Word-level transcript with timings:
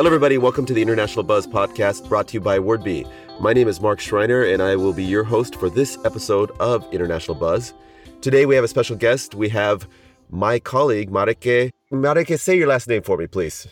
Hello, 0.00 0.08
everybody. 0.08 0.38
Welcome 0.38 0.64
to 0.64 0.72
the 0.72 0.80
International 0.80 1.22
Buzz 1.22 1.46
podcast 1.46 2.08
brought 2.08 2.26
to 2.28 2.32
you 2.32 2.40
by 2.40 2.58
WordBee. 2.58 3.06
My 3.38 3.52
name 3.52 3.68
is 3.68 3.82
Mark 3.82 4.00
Schreiner, 4.00 4.44
and 4.44 4.62
I 4.62 4.74
will 4.74 4.94
be 4.94 5.04
your 5.04 5.24
host 5.24 5.56
for 5.56 5.68
this 5.68 5.98
episode 6.06 6.50
of 6.52 6.90
International 6.90 7.34
Buzz. 7.34 7.74
Today, 8.22 8.46
we 8.46 8.54
have 8.54 8.64
a 8.64 8.68
special 8.68 8.96
guest. 8.96 9.34
We 9.34 9.50
have 9.50 9.86
my 10.30 10.58
colleague, 10.58 11.10
Mareike. 11.10 11.70
Mareike, 11.92 12.40
say 12.40 12.56
your 12.56 12.68
last 12.68 12.88
name 12.88 13.02
for 13.02 13.18
me, 13.18 13.26
please. 13.26 13.68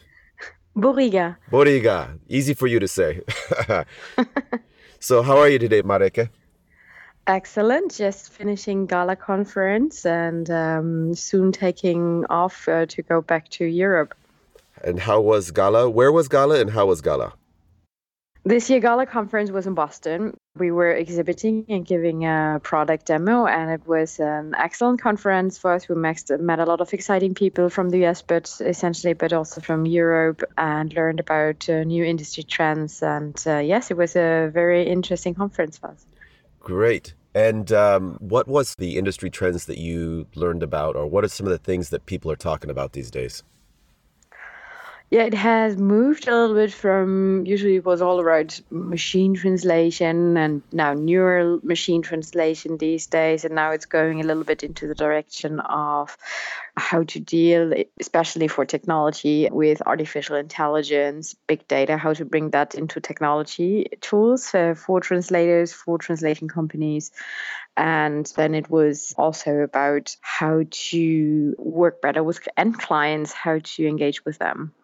Bouriga. 0.77 1.39
Bouriga. 1.51 2.19
Easy 2.29 2.53
for 2.53 2.67
you 2.67 2.79
to 2.79 2.89
say. 2.89 3.23
so, 5.01 5.23
how 5.23 5.39
are 5.39 5.49
you 5.49 5.59
today, 5.59 5.81
Mareike? 5.81 6.29
Excellent. 7.27 7.95
Just 7.95 8.31
finishing 8.31 8.85
Gala 8.85 9.17
conference 9.17 10.05
and 10.05 10.51
um, 10.51 11.15
soon 11.15 11.53
taking 11.53 12.27
off 12.29 12.69
uh, 12.69 12.85
to 12.85 13.01
go 13.01 13.23
back 13.23 13.49
to 13.53 13.65
Europe. 13.65 14.15
And 14.85 15.01
how 15.01 15.21
was 15.21 15.51
Gala? 15.51 15.89
Where 15.91 16.13
was 16.13 16.29
Gala 16.29 16.61
and 16.61 16.71
how 16.71 16.87
was 16.87 17.01
Gala? 17.01 17.35
This 18.45 18.71
year, 18.71 18.81
Gala 18.81 19.05
conference 19.05 19.51
was 19.51 19.67
in 19.67 19.75
Boston. 19.75 20.35
We 20.57 20.71
were 20.71 20.91
exhibiting 20.91 21.67
and 21.69 21.85
giving 21.85 22.25
a 22.25 22.61
product 22.63 23.07
demo, 23.07 23.47
and 23.47 23.71
it 23.71 23.87
was 23.87 24.21
an 24.21 24.55
excellent 24.57 25.03
conference 25.03 25.59
for 25.59 25.73
us. 25.73 25.87
We 25.89 25.97
met, 25.97 26.23
met 26.41 26.59
a 26.59 26.65
lot 26.65 26.81
of 26.81 26.95
exciting 26.95 27.35
people 27.35 27.69
from 27.69 27.91
the 27.91 28.07
US, 28.07 28.23
but 28.23 28.51
essentially, 28.61 29.13
but 29.13 29.33
also 29.33 29.61
from 29.61 29.85
Europe, 29.85 30.43
and 30.57 30.91
learned 30.95 31.21
about 31.21 31.69
uh, 31.69 31.85
new 31.85 32.05
industry 32.05 32.43
trends. 32.43 33.03
And 33.03 33.39
uh, 33.47 33.59
yes, 33.59 33.91
it 33.91 33.97
was 33.99 34.17
a 34.17 34.51
very 34.51 34.87
interesting 34.87 35.35
conference 35.35 35.77
for 35.77 35.91
us. 35.91 36.07
Great. 36.61 37.15
And 37.35 37.71
um, 37.73 38.17
what 38.21 38.49
was 38.49 38.75
the 38.79 38.97
industry 38.97 39.31
trends 39.31 39.67
that 39.67 39.79
you 39.79 40.27
learned 40.35 40.63
about, 40.63 40.97
or 40.97 41.07
what 41.07 41.23
are 41.23 41.29
some 41.29 41.47
of 41.47 41.51
the 41.51 41.59
things 41.59 41.91
that 41.91 42.07
people 42.07 42.31
are 42.31 42.37
talking 42.37 42.71
about 42.71 42.93
these 42.93 43.11
days? 43.11 43.43
Yeah, 45.11 45.23
it 45.23 45.33
has 45.33 45.79
moved 45.79 46.29
a 46.29 46.37
little 46.37 46.55
bit 46.55 46.71
from 46.71 47.47
usually 47.47 47.77
it 47.77 47.85
was 47.87 48.03
all 48.03 48.21
about 48.21 48.61
machine 48.71 49.33
translation 49.33 50.37
and 50.37 50.61
now 50.71 50.93
neural 50.93 51.61
machine 51.63 52.03
translation 52.03 52.77
these 52.77 53.07
days, 53.07 53.47
and 53.47 53.55
now 53.55 53.71
it's 53.71 53.87
going 53.87 54.21
a 54.21 54.25
little 54.25 54.45
bit 54.45 54.63
into 54.63 54.87
the 54.87 54.95
direction 54.95 55.61
of 55.61 56.15
how 56.77 57.05
to 57.05 57.21
deal, 57.21 57.73
especially 57.99 58.49
for 58.49 58.67
technology, 58.67 59.49
with 59.51 59.81
artificial 59.87 60.37
intelligence, 60.37 61.35
big 61.47 61.67
data, 61.69 61.97
how 61.97 62.13
to 62.13 62.27
bring 62.27 62.51
that 62.51 62.75
into 62.75 63.01
technology 63.01 63.87
tools 64.03 64.51
for, 64.51 64.75
for 64.75 65.01
translators, 65.01 65.73
for 65.73 65.97
translation 65.97 66.49
companies. 66.49 67.13
And 67.79 68.31
then 68.37 68.55
it 68.55 68.69
was 68.69 69.15
also 69.17 69.61
about 69.61 70.15
how 70.21 70.65
to 70.69 71.55
work 71.57 72.03
better 72.03 72.23
with 72.23 72.47
end 72.59 72.79
clients, 72.79 73.33
how 73.33 73.61
to 73.63 73.87
engage 73.87 74.27
with 74.27 74.37
them. 74.37 74.75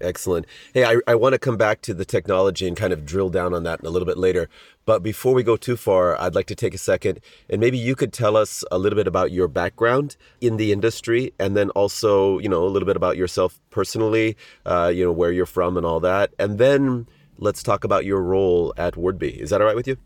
Excellent. 0.00 0.46
Hey, 0.72 0.84
I, 0.84 0.96
I 1.06 1.14
want 1.14 1.32
to 1.34 1.38
come 1.38 1.56
back 1.56 1.80
to 1.82 1.94
the 1.94 2.04
technology 2.04 2.66
and 2.66 2.76
kind 2.76 2.92
of 2.92 3.04
drill 3.04 3.30
down 3.30 3.54
on 3.54 3.62
that 3.64 3.82
a 3.84 3.90
little 3.90 4.06
bit 4.06 4.18
later. 4.18 4.48
But 4.86 5.02
before 5.02 5.34
we 5.34 5.42
go 5.42 5.56
too 5.56 5.76
far, 5.76 6.20
I'd 6.20 6.34
like 6.34 6.46
to 6.46 6.54
take 6.54 6.74
a 6.74 6.78
second 6.78 7.20
and 7.48 7.60
maybe 7.60 7.78
you 7.78 7.94
could 7.94 8.12
tell 8.12 8.36
us 8.36 8.64
a 8.70 8.78
little 8.78 8.96
bit 8.96 9.06
about 9.06 9.32
your 9.32 9.48
background 9.48 10.16
in 10.40 10.56
the 10.56 10.72
industry 10.72 11.32
and 11.38 11.56
then 11.56 11.70
also, 11.70 12.38
you 12.38 12.48
know, 12.48 12.64
a 12.64 12.68
little 12.68 12.86
bit 12.86 12.96
about 12.96 13.16
yourself 13.16 13.60
personally, 13.70 14.36
uh, 14.66 14.92
you 14.94 15.04
know, 15.04 15.12
where 15.12 15.32
you're 15.32 15.46
from 15.46 15.76
and 15.76 15.86
all 15.86 16.00
that. 16.00 16.34
And 16.38 16.58
then 16.58 17.06
let's 17.38 17.62
talk 17.62 17.84
about 17.84 18.04
your 18.04 18.22
role 18.22 18.74
at 18.76 18.94
WordBee. 18.94 19.38
Is 19.38 19.50
that 19.50 19.60
all 19.60 19.66
right 19.66 19.76
with 19.76 19.88
you? 19.88 19.96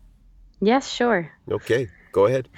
Yes, 0.61 0.89
sure. 0.89 1.31
Okay, 1.49 1.87
go 2.11 2.25
ahead. 2.25 2.49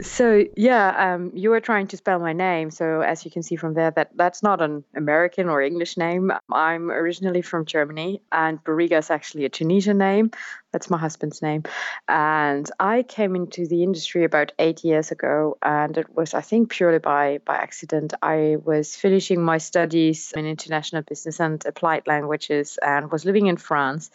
So 0.00 0.44
yeah, 0.56 1.14
um, 1.14 1.32
you 1.34 1.50
were 1.50 1.60
trying 1.60 1.88
to 1.88 1.96
spell 1.96 2.20
my 2.20 2.32
name. 2.32 2.70
So 2.70 3.00
as 3.00 3.24
you 3.24 3.30
can 3.30 3.42
see 3.42 3.56
from 3.56 3.74
there, 3.74 3.90
that 3.90 4.10
that's 4.14 4.42
not 4.42 4.60
an 4.62 4.84
American 4.94 5.48
or 5.48 5.60
English 5.60 5.96
name. 5.96 6.30
I'm 6.52 6.90
originally 6.90 7.42
from 7.42 7.64
Germany, 7.64 8.22
and 8.30 8.62
Bouriga 8.62 8.98
is 8.98 9.10
actually 9.10 9.44
a 9.44 9.48
Tunisian 9.48 9.98
name. 9.98 10.30
That's 10.72 10.90
my 10.90 10.98
husband's 10.98 11.42
name. 11.42 11.64
And 12.08 12.70
I 12.78 13.02
came 13.02 13.34
into 13.34 13.66
the 13.66 13.82
industry 13.82 14.24
about 14.24 14.52
eight 14.58 14.84
years 14.84 15.10
ago, 15.10 15.56
and 15.62 15.96
it 15.96 16.14
was, 16.14 16.34
I 16.34 16.42
think, 16.42 16.70
purely 16.70 16.98
by 16.98 17.38
by 17.44 17.56
accident. 17.56 18.14
I 18.22 18.56
was 18.62 18.94
finishing 18.94 19.42
my 19.42 19.58
studies 19.58 20.32
in 20.36 20.46
international 20.46 21.02
business 21.02 21.40
and 21.40 21.64
applied 21.66 22.06
languages, 22.06 22.78
and 22.80 23.10
was 23.10 23.24
living 23.24 23.46
in 23.46 23.56
France. 23.56 24.10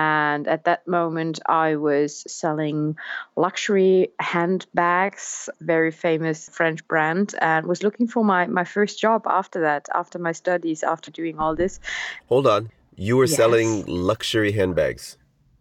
And 0.00 0.48
at 0.48 0.64
that 0.64 0.86
moment, 0.88 1.40
I 1.46 1.76
was 1.76 2.24
selling 2.26 2.96
luxury 3.36 4.12
handbags, 4.18 5.50
very 5.60 5.90
famous 5.90 6.48
French 6.48 6.80
brand, 6.88 7.34
and 7.40 7.66
was 7.66 7.82
looking 7.82 8.06
for 8.08 8.24
my, 8.24 8.46
my 8.46 8.64
first 8.64 8.98
job 8.98 9.20
after 9.26 9.60
that, 9.60 9.88
after 9.94 10.18
my 10.18 10.32
studies, 10.32 10.82
after 10.82 11.10
doing 11.10 11.38
all 11.38 11.54
this. 11.54 11.80
Hold 12.28 12.46
on. 12.46 12.70
You 12.96 13.16
were 13.18 13.26
yes. 13.26 13.36
selling 13.36 13.84
luxury 13.86 14.52
handbags. 14.52 15.18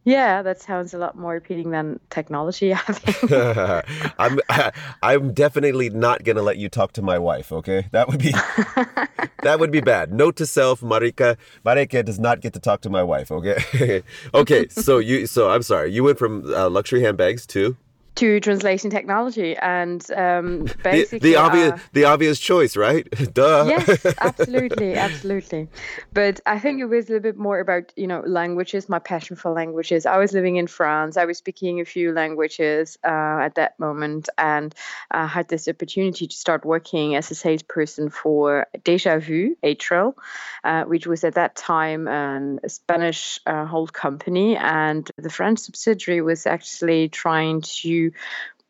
Yeah, 0.09 0.41
that 0.41 0.59
sounds 0.59 0.95
a 0.95 0.97
lot 0.97 1.15
more 1.15 1.35
appealing 1.35 1.69
than 1.69 1.99
technology. 2.09 2.73
I 2.73 2.77
think. 2.77 3.31
I'm 4.19 4.39
I'm 5.03 5.33
definitely 5.33 5.89
not 5.91 6.23
gonna 6.23 6.41
let 6.41 6.57
you 6.57 6.67
talk 6.67 6.93
to 6.93 7.03
my 7.03 7.19
wife. 7.19 7.51
Okay, 7.51 7.87
that 7.91 8.07
would 8.07 8.19
be 8.19 8.31
that 9.43 9.59
would 9.59 9.71
be 9.71 9.81
bad. 9.81 10.11
Note 10.11 10.35
to 10.37 10.47
self: 10.47 10.81
Mareike 10.81 11.37
Mareike 11.63 12.03
does 12.05 12.19
not 12.19 12.41
get 12.41 12.53
to 12.53 12.59
talk 12.59 12.81
to 12.81 12.89
my 12.89 13.03
wife. 13.03 13.31
Okay, 13.31 14.01
okay. 14.33 14.67
So 14.69 14.97
you 14.97 15.27
so 15.27 15.51
I'm 15.51 15.61
sorry. 15.61 15.91
You 15.91 16.03
went 16.03 16.17
from 16.17 16.51
uh, 16.55 16.69
luxury 16.69 17.01
handbags 17.01 17.45
to 17.47 17.77
to 18.15 18.39
translation 18.39 18.89
technology 18.89 19.55
and 19.55 20.09
um, 20.11 20.65
basically 20.83 21.19
the, 21.19 21.31
the 21.31 21.35
obvious 21.35 21.71
uh, 21.71 21.79
the 21.93 22.05
obvious 22.05 22.39
choice 22.39 22.75
right? 22.75 23.07
Duh. 23.33 23.65
Yes 23.67 24.05
absolutely 24.21 24.95
absolutely. 24.95 25.67
But 26.13 26.41
i 26.45 26.59
think 26.59 26.81
it 26.81 26.85
was 26.85 27.05
a 27.05 27.13
little 27.13 27.23
bit 27.23 27.37
more 27.37 27.59
about 27.59 27.93
you 27.95 28.07
know 28.07 28.21
languages 28.25 28.89
my 28.89 28.99
passion 28.99 29.35
for 29.35 29.51
languages. 29.51 30.05
I 30.05 30.17
was 30.17 30.33
living 30.33 30.57
in 30.57 30.67
france. 30.67 31.17
I 31.17 31.25
was 31.25 31.37
speaking 31.37 31.79
a 31.79 31.85
few 31.85 32.11
languages 32.11 32.97
uh, 33.03 33.39
at 33.41 33.55
that 33.55 33.79
moment 33.79 34.29
and 34.37 34.73
i 35.11 35.25
had 35.25 35.47
this 35.47 35.67
opportunity 35.67 36.27
to 36.27 36.35
start 36.35 36.65
working 36.65 37.15
as 37.15 37.31
a 37.31 37.35
salesperson 37.35 38.09
for 38.09 38.67
deja 38.83 39.19
vu 39.19 39.55
Atril 39.63 40.15
uh, 40.63 40.83
which 40.83 41.07
was 41.07 41.23
at 41.23 41.35
that 41.35 41.55
time 41.55 42.07
um, 42.07 42.59
a 42.63 42.69
spanish 42.69 43.39
uh, 43.45 43.65
hold 43.65 43.93
company. 43.93 44.57
And 44.57 45.09
the 45.17 45.29
french 45.29 45.59
subsidiary 45.59 46.21
was 46.21 46.45
actually 46.45 47.09
trying 47.09 47.61
to 47.61 47.98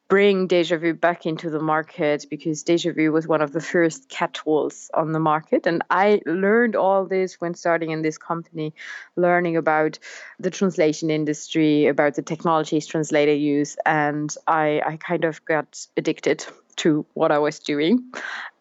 bring 0.09 0.47
Deja 0.47 0.77
Vu 0.77 0.93
back 0.95 1.27
into 1.27 1.51
the 1.51 1.59
market 1.59 2.25
because 2.29 2.63
Deja 2.63 2.91
Vu 2.91 3.11
was 3.11 3.27
one 3.27 3.41
of 3.41 3.53
the 3.53 3.61
first 3.61 4.09
CAT 4.09 4.33
tools 4.33 4.89
on 4.93 5.11
the 5.11 5.19
market. 5.19 5.67
And 5.67 5.83
I 5.89 6.21
learned 6.25 6.75
all 6.75 7.05
this 7.05 7.39
when 7.39 7.53
starting 7.53 7.91
in 7.91 8.01
this 8.01 8.17
company, 8.17 8.73
learning 9.15 9.55
about 9.55 9.99
the 10.39 10.49
translation 10.49 11.11
industry, 11.11 11.85
about 11.85 12.15
the 12.15 12.23
technologies 12.23 12.87
translator 12.87 13.35
use. 13.35 13.77
And 13.85 14.35
I, 14.47 14.81
I 14.83 14.97
kind 14.97 15.25
of 15.25 15.45
got 15.45 15.85
addicted 15.95 16.43
to 16.77 17.05
what 17.13 17.31
I 17.31 17.37
was 17.37 17.59
doing 17.59 18.11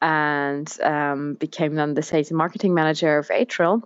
and 0.02 0.70
um, 0.82 1.34
became 1.34 1.76
then 1.76 1.94
the 1.94 2.02
sales 2.02 2.30
and 2.30 2.36
marketing 2.36 2.74
manager 2.74 3.16
of 3.16 3.28
Atril 3.28 3.82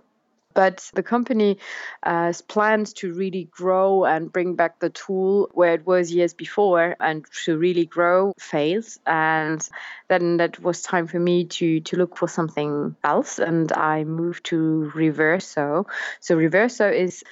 but 0.53 0.89
the 0.93 1.03
company 1.03 1.57
has 2.03 2.41
plans 2.41 2.93
to 2.93 3.13
really 3.13 3.45
grow 3.51 4.05
and 4.05 4.31
bring 4.31 4.55
back 4.55 4.79
the 4.79 4.89
tool 4.89 5.49
where 5.53 5.73
it 5.73 5.85
was 5.85 6.11
years 6.11 6.33
before 6.33 6.95
and 6.99 7.25
to 7.45 7.57
really 7.57 7.85
grow 7.85 8.33
fails. 8.37 8.99
And 9.05 9.67
then 10.07 10.37
that 10.37 10.59
was 10.61 10.81
time 10.81 11.07
for 11.07 11.19
me 11.19 11.45
to, 11.45 11.79
to 11.81 11.97
look 11.97 12.17
for 12.17 12.27
something 12.27 12.95
else. 13.03 13.39
And 13.39 13.71
I 13.71 14.03
moved 14.03 14.45
to 14.45 14.91
Reverso. 14.95 15.85
So 16.19 16.37
Reverso 16.37 16.93
is 16.93 17.23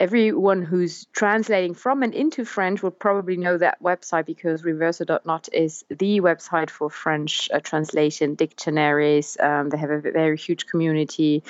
everyone 0.00 0.62
who's 0.62 1.06
translating 1.06 1.74
from 1.74 2.04
and 2.04 2.14
into 2.14 2.44
French 2.44 2.82
will 2.82 2.92
probably 2.92 3.36
know 3.36 3.58
that 3.58 3.82
website 3.82 4.26
because 4.26 4.62
Reverso.net 4.62 5.48
is 5.52 5.84
the 5.88 6.20
website 6.20 6.70
for 6.70 6.88
French 6.88 7.50
uh, 7.52 7.58
translation 7.58 8.36
dictionaries. 8.36 9.36
Um, 9.40 9.70
they 9.70 9.76
have 9.76 9.90
a 9.90 10.00
very 10.00 10.36
huge 10.36 10.66
community, 10.66 11.42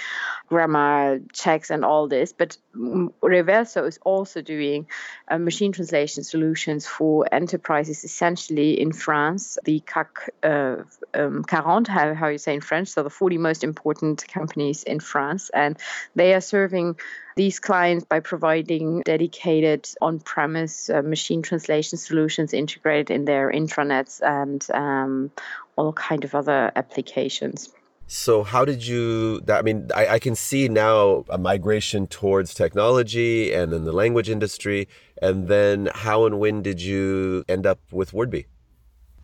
grammar 0.48 1.20
checks, 1.32 1.70
and 1.70 1.84
all 1.84 2.08
this. 2.08 2.32
But 2.32 2.56
Reverso 2.74 3.86
is 3.86 3.98
also 4.02 4.40
doing 4.40 4.86
uh, 5.28 5.36
machine 5.36 5.72
translation 5.72 6.24
solutions 6.24 6.86
for 6.86 7.26
enterprises, 7.30 8.02
essentially 8.02 8.80
in 8.80 8.92
France, 8.92 9.58
the 9.64 9.80
CAC 9.80 10.06
uh, 10.42 10.84
um, 11.12 11.44
40, 11.44 11.90
how, 11.90 12.14
how 12.14 12.28
you 12.28 12.38
say 12.38 12.54
in 12.54 12.62
French, 12.62 12.88
so 12.88 13.02
the 13.02 13.10
40 13.10 13.36
most 13.36 13.62
important 13.62 14.26
companies 14.26 14.84
in 14.84 15.00
France. 15.00 15.50
And 15.50 15.76
they 16.14 16.32
are 16.32 16.40
serving 16.40 16.96
these 17.38 17.60
clients 17.60 18.04
by 18.04 18.18
providing 18.18 19.00
dedicated 19.02 19.88
on-premise 20.02 20.90
uh, 20.90 21.02
machine 21.02 21.40
translation 21.40 21.96
solutions 21.96 22.52
integrated 22.52 23.10
in 23.12 23.24
their 23.26 23.50
intranets 23.50 24.20
and 24.20 24.66
um, 24.74 25.30
all 25.76 25.92
kind 25.92 26.24
of 26.24 26.34
other 26.34 26.72
applications. 26.74 27.72
So 28.08 28.42
how 28.42 28.64
did 28.64 28.84
you? 28.84 29.40
I 29.48 29.62
mean, 29.62 29.88
I, 29.94 30.08
I, 30.16 30.18
can 30.18 30.34
see 30.34 30.66
now 30.68 31.24
a 31.28 31.38
migration 31.38 32.06
towards 32.06 32.54
technology 32.54 33.52
and 33.52 33.72
then 33.72 33.84
the 33.84 33.92
language 33.92 34.30
industry. 34.30 34.88
And 35.20 35.46
then 35.46 35.90
how 35.94 36.24
and 36.24 36.40
when 36.40 36.62
did 36.62 36.80
you 36.80 37.44
end 37.48 37.66
up 37.66 37.80
with 37.92 38.12
WordBee? 38.12 38.46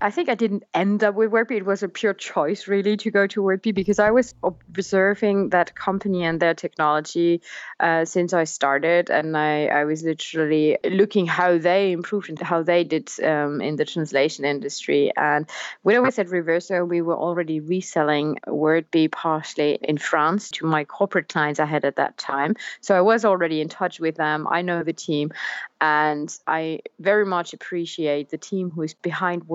I 0.00 0.10
think 0.10 0.28
I 0.28 0.34
didn't 0.34 0.64
end 0.74 1.02
up 1.04 1.14
with 1.14 1.30
WordBee. 1.30 1.58
It 1.58 1.64
was 1.64 1.82
a 1.82 1.88
pure 1.88 2.14
choice, 2.14 2.68
really, 2.68 2.96
to 2.98 3.10
go 3.10 3.26
to 3.28 3.40
WordBee 3.40 3.74
because 3.74 3.98
I 3.98 4.10
was 4.10 4.34
observing 4.42 5.50
that 5.50 5.74
company 5.74 6.24
and 6.24 6.40
their 6.40 6.52
technology 6.52 7.40
uh, 7.80 8.04
since 8.04 8.32
I 8.32 8.44
started, 8.44 9.08
and 9.08 9.36
I, 9.36 9.66
I 9.66 9.84
was 9.84 10.02
literally 10.02 10.76
looking 10.84 11.26
how 11.26 11.58
they 11.58 11.92
improved 11.92 12.28
and 12.28 12.38
how 12.38 12.62
they 12.62 12.84
did 12.84 13.10
um, 13.22 13.60
in 13.60 13.76
the 13.76 13.84
translation 13.84 14.44
industry. 14.44 15.12
And 15.16 15.48
when 15.82 15.96
I 15.96 16.00
was 16.00 16.18
at 16.18 16.26
Reverso, 16.26 16.86
we 16.86 17.00
were 17.00 17.16
already 17.16 17.60
reselling 17.60 18.40
WordBee 18.46 19.12
partially 19.12 19.78
in 19.80 19.96
France 19.98 20.50
to 20.52 20.66
my 20.66 20.84
corporate 20.84 21.28
clients 21.28 21.60
I 21.60 21.66
had 21.66 21.84
at 21.84 21.96
that 21.96 22.18
time. 22.18 22.56
So 22.80 22.96
I 22.96 23.00
was 23.00 23.24
already 23.24 23.60
in 23.60 23.68
touch 23.68 24.00
with 24.00 24.16
them. 24.16 24.48
I 24.50 24.62
know 24.62 24.82
the 24.82 24.92
team, 24.92 25.32
and 25.80 26.36
I 26.46 26.80
very 26.98 27.24
much 27.24 27.54
appreciate 27.54 28.30
the 28.30 28.38
team 28.38 28.70
who 28.70 28.82
is 28.82 28.94
behind 28.94 29.46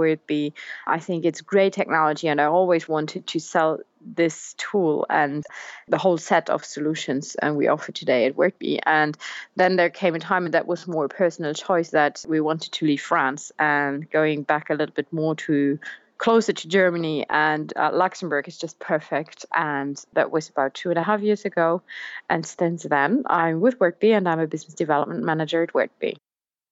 I 0.88 1.00
think 1.00 1.25
it's 1.25 1.41
great 1.41 1.74
technology, 1.74 2.27
and 2.27 2.39
I 2.41 2.45
always 2.45 2.88
wanted 2.88 3.27
to 3.27 3.39
sell 3.39 3.80
this 4.15 4.56
tool 4.57 5.06
and 5.09 5.44
the 5.89 5.97
whole 5.97 6.18
set 6.18 6.50
of 6.50 6.63
solutions 6.63 7.36
and 7.36 7.57
we 7.57 7.68
offer 7.68 7.91
today 7.91 8.25
at 8.25 8.38
WordBee. 8.38 8.80
And 8.86 9.18
then 9.57 9.75
there 9.75 9.89
came 9.89 10.15
a 10.15 10.19
time, 10.19 10.45
and 10.45 10.53
that 10.53 10.68
was 10.68 10.88
more 10.88 11.06
a 11.06 11.09
personal 11.09 11.53
choice 11.53 11.89
that 11.89 12.25
we 12.27 12.39
wanted 12.39 12.71
to 12.74 12.86
leave 12.86 13.01
France 13.01 13.51
and 13.59 14.09
going 14.09 14.44
back 14.44 14.69
a 14.69 14.75
little 14.75 14.95
bit 14.95 15.12
more 15.12 15.36
to 15.36 15.80
closer 16.19 16.53
to 16.53 16.68
Germany, 16.68 17.25
and 17.30 17.74
uh, 17.75 17.89
Luxembourg 17.94 18.47
is 18.47 18.57
just 18.57 18.77
perfect. 18.77 19.45
And 19.53 20.00
that 20.13 20.31
was 20.31 20.50
about 20.50 20.75
two 20.75 20.89
and 20.89 21.00
a 21.00 21.03
half 21.03 21.21
years 21.21 21.45
ago. 21.45 21.81
And 22.30 22.45
since 22.45 22.83
then, 22.83 23.24
I'm 23.25 23.62
with 23.62 23.80
WordBee 23.80 24.15
and 24.15 24.27
I'm 24.30 24.39
a 24.39 24.47
business 24.47 24.75
development 24.75 25.24
manager 25.24 25.63
at 25.63 25.74
WordBee. 25.74 26.18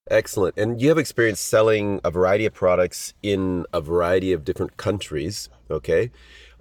Excellent. 0.09 0.57
And 0.57 0.81
you 0.81 0.89
have 0.89 0.97
experience 0.97 1.39
selling 1.39 1.99
a 2.03 2.11
variety 2.11 2.45
of 2.45 2.53
products 2.53 3.13
in 3.21 3.65
a 3.73 3.81
variety 3.81 4.31
of 4.31 4.45
different 4.45 4.77
countries. 4.77 5.49
Okay. 5.69 6.11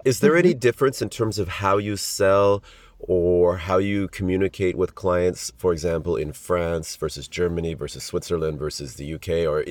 Is 0.05 0.19
there 0.19 0.31
mm-hmm. 0.31 0.39
any 0.39 0.53
difference 0.53 1.01
in 1.01 1.09
terms 1.09 1.39
of 1.39 1.47
how 1.47 1.77
you 1.77 1.97
sell 1.97 2.63
or 2.99 3.57
how 3.57 3.77
you 3.77 4.07
communicate 4.07 4.75
with 4.75 4.95
clients, 4.95 5.51
for 5.57 5.71
example, 5.71 6.15
in 6.15 6.33
France 6.33 6.95
versus 6.95 7.27
Germany 7.27 7.73
versus 7.73 8.03
Switzerland 8.03 8.59
versus 8.59 8.95
the 8.95 9.13
UK? 9.13 9.29
Or, 9.47 9.63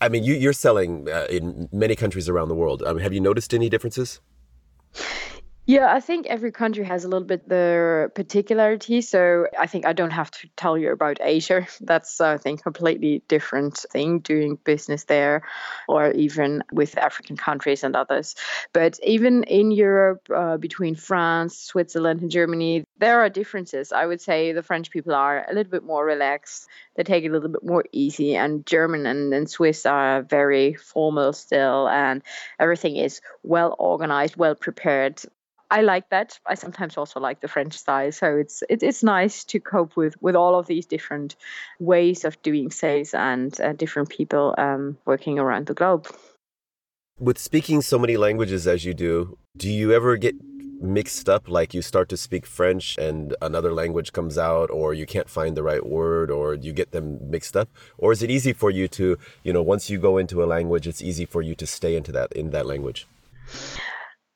I 0.00 0.08
mean, 0.08 0.24
you, 0.24 0.48
are 0.48 0.54
selling 0.54 1.08
uh, 1.08 1.26
in 1.28 1.68
many 1.72 1.94
countries 1.96 2.28
around 2.28 2.48
the 2.48 2.54
world. 2.54 2.82
I 2.86 2.92
mean, 2.92 3.02
have 3.02 3.12
you 3.12 3.20
noticed 3.20 3.52
any 3.52 3.68
differences? 3.68 4.20
Yeah, 5.64 5.94
I 5.94 6.00
think 6.00 6.26
every 6.26 6.50
country 6.50 6.82
has 6.84 7.04
a 7.04 7.08
little 7.08 7.26
bit 7.26 7.48
their 7.48 8.08
particularity. 8.16 9.00
So 9.00 9.46
I 9.56 9.68
think 9.68 9.86
I 9.86 9.92
don't 9.92 10.10
have 10.10 10.28
to 10.32 10.48
tell 10.56 10.76
you 10.76 10.90
about 10.90 11.18
Asia. 11.20 11.68
That's 11.80 12.20
I 12.20 12.36
think 12.38 12.60
a 12.60 12.62
completely 12.64 13.22
different 13.28 13.78
thing 13.92 14.18
doing 14.18 14.58
business 14.64 15.04
there, 15.04 15.42
or 15.86 16.10
even 16.10 16.64
with 16.72 16.98
African 16.98 17.36
countries 17.36 17.84
and 17.84 17.94
others. 17.94 18.34
But 18.72 18.98
even 19.04 19.44
in 19.44 19.70
Europe, 19.70 20.26
uh, 20.34 20.56
between 20.56 20.96
France, 20.96 21.58
Switzerland, 21.58 22.22
and 22.22 22.30
Germany, 22.30 22.84
there 22.98 23.20
are 23.20 23.28
differences. 23.28 23.92
I 23.92 24.04
would 24.04 24.20
say 24.20 24.50
the 24.50 24.64
French 24.64 24.90
people 24.90 25.14
are 25.14 25.46
a 25.48 25.54
little 25.54 25.70
bit 25.70 25.84
more 25.84 26.04
relaxed. 26.04 26.66
They 26.96 27.04
take 27.04 27.22
it 27.22 27.28
a 27.28 27.32
little 27.32 27.50
bit 27.50 27.64
more 27.64 27.84
easy, 27.92 28.34
and 28.34 28.66
German 28.66 29.06
and, 29.06 29.32
and 29.32 29.48
Swiss 29.48 29.86
are 29.86 30.22
very 30.22 30.74
formal 30.74 31.32
still, 31.32 31.88
and 31.88 32.20
everything 32.58 32.96
is 32.96 33.20
well 33.44 33.76
organized, 33.78 34.36
well 34.36 34.56
prepared 34.56 35.22
I 35.72 35.80
like 35.80 36.10
that. 36.10 36.38
I 36.44 36.54
sometimes 36.54 36.98
also 36.98 37.18
like 37.18 37.40
the 37.40 37.48
French 37.48 37.72
style. 37.78 38.12
So 38.12 38.36
it's 38.36 38.62
it, 38.68 38.82
it's 38.82 39.02
nice 39.02 39.42
to 39.44 39.58
cope 39.58 39.96
with 39.96 40.20
with 40.20 40.36
all 40.36 40.54
of 40.58 40.66
these 40.66 40.84
different 40.84 41.34
ways 41.80 42.26
of 42.26 42.40
doing 42.42 42.70
sales 42.70 43.14
and 43.14 43.58
uh, 43.58 43.72
different 43.72 44.10
people 44.10 44.54
um, 44.58 44.98
working 45.06 45.38
around 45.38 45.66
the 45.66 45.74
globe. 45.74 46.08
With 47.18 47.38
speaking 47.38 47.80
so 47.80 47.98
many 47.98 48.18
languages 48.18 48.66
as 48.66 48.84
you 48.84 48.92
do, 48.92 49.38
do 49.56 49.70
you 49.70 49.92
ever 49.92 50.18
get 50.18 50.34
mixed 50.82 51.28
up 51.30 51.48
like 51.48 51.72
you 51.72 51.80
start 51.80 52.10
to 52.10 52.18
speak 52.18 52.44
French 52.44 52.98
and 52.98 53.34
another 53.40 53.72
language 53.72 54.12
comes 54.12 54.36
out 54.36 54.68
or 54.68 54.92
you 54.92 55.06
can't 55.06 55.30
find 55.30 55.56
the 55.56 55.62
right 55.62 55.86
word 55.86 56.30
or 56.30 56.54
you 56.54 56.72
get 56.72 56.90
them 56.90 57.18
mixed 57.30 57.56
up 57.56 57.68
or 57.96 58.12
is 58.12 58.20
it 58.20 58.30
easy 58.30 58.52
for 58.52 58.68
you 58.68 58.88
to 58.88 59.16
you 59.44 59.52
know 59.52 59.62
once 59.62 59.88
you 59.88 59.96
go 59.96 60.18
into 60.18 60.42
a 60.42 60.46
language 60.56 60.88
it's 60.88 61.00
easy 61.00 61.24
for 61.24 61.40
you 61.40 61.54
to 61.54 61.68
stay 61.68 61.94
into 61.94 62.10
that 62.10 62.32
in 62.32 62.50
that 62.50 62.66
language 62.66 63.06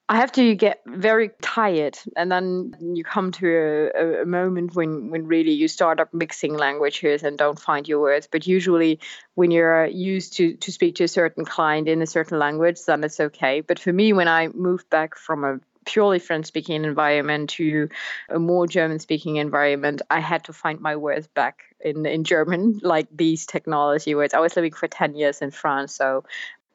I 0.08 0.16
have 0.16 0.30
to 0.32 0.54
get 0.54 0.82
very 0.86 1.30
tired, 1.42 1.98
and 2.16 2.30
then 2.30 2.76
you 2.80 3.02
come 3.02 3.32
to 3.32 3.90
a, 3.92 4.22
a, 4.22 4.24
moment 4.24 4.76
when, 4.76 5.10
when 5.10 5.26
really 5.26 5.50
you 5.50 5.66
start 5.66 5.98
up 5.98 6.14
mixing 6.14 6.54
languages 6.56 7.24
and 7.24 7.36
don't 7.36 7.58
find 7.58 7.88
your 7.88 8.00
words. 8.00 8.28
But 8.30 8.46
usually, 8.46 9.00
when 9.34 9.50
you're 9.50 9.86
used 9.86 10.34
to 10.34 10.54
to 10.54 10.70
speak 10.70 10.94
to 10.96 11.04
a 11.04 11.08
certain 11.08 11.44
client 11.44 11.88
in 11.88 12.02
a 12.02 12.06
certain 12.06 12.38
language, 12.38 12.84
then 12.86 13.02
it's 13.02 13.18
okay. 13.18 13.62
But 13.62 13.80
for 13.80 13.92
me, 13.92 14.12
when 14.12 14.28
I 14.28 14.46
moved 14.48 14.88
back 14.90 15.16
from 15.16 15.42
a 15.42 15.60
purely 15.86 16.20
French 16.20 16.46
speaking 16.46 16.84
environment 16.84 17.50
to 17.50 17.88
a 18.28 18.38
more 18.38 18.68
German 18.68 19.00
speaking 19.00 19.36
environment, 19.36 20.02
I 20.10 20.20
had 20.20 20.44
to 20.44 20.52
find 20.52 20.80
my 20.80 20.94
words 20.94 21.26
back 21.28 21.62
in, 21.80 22.06
in 22.06 22.22
German, 22.24 22.78
like 22.82 23.08
these 23.10 23.46
technology 23.46 24.14
words. 24.14 24.34
I 24.34 24.40
was 24.40 24.54
living 24.54 24.72
for 24.72 24.86
10 24.86 25.16
years 25.16 25.42
in 25.42 25.50
France. 25.50 25.94
So, 25.94 26.24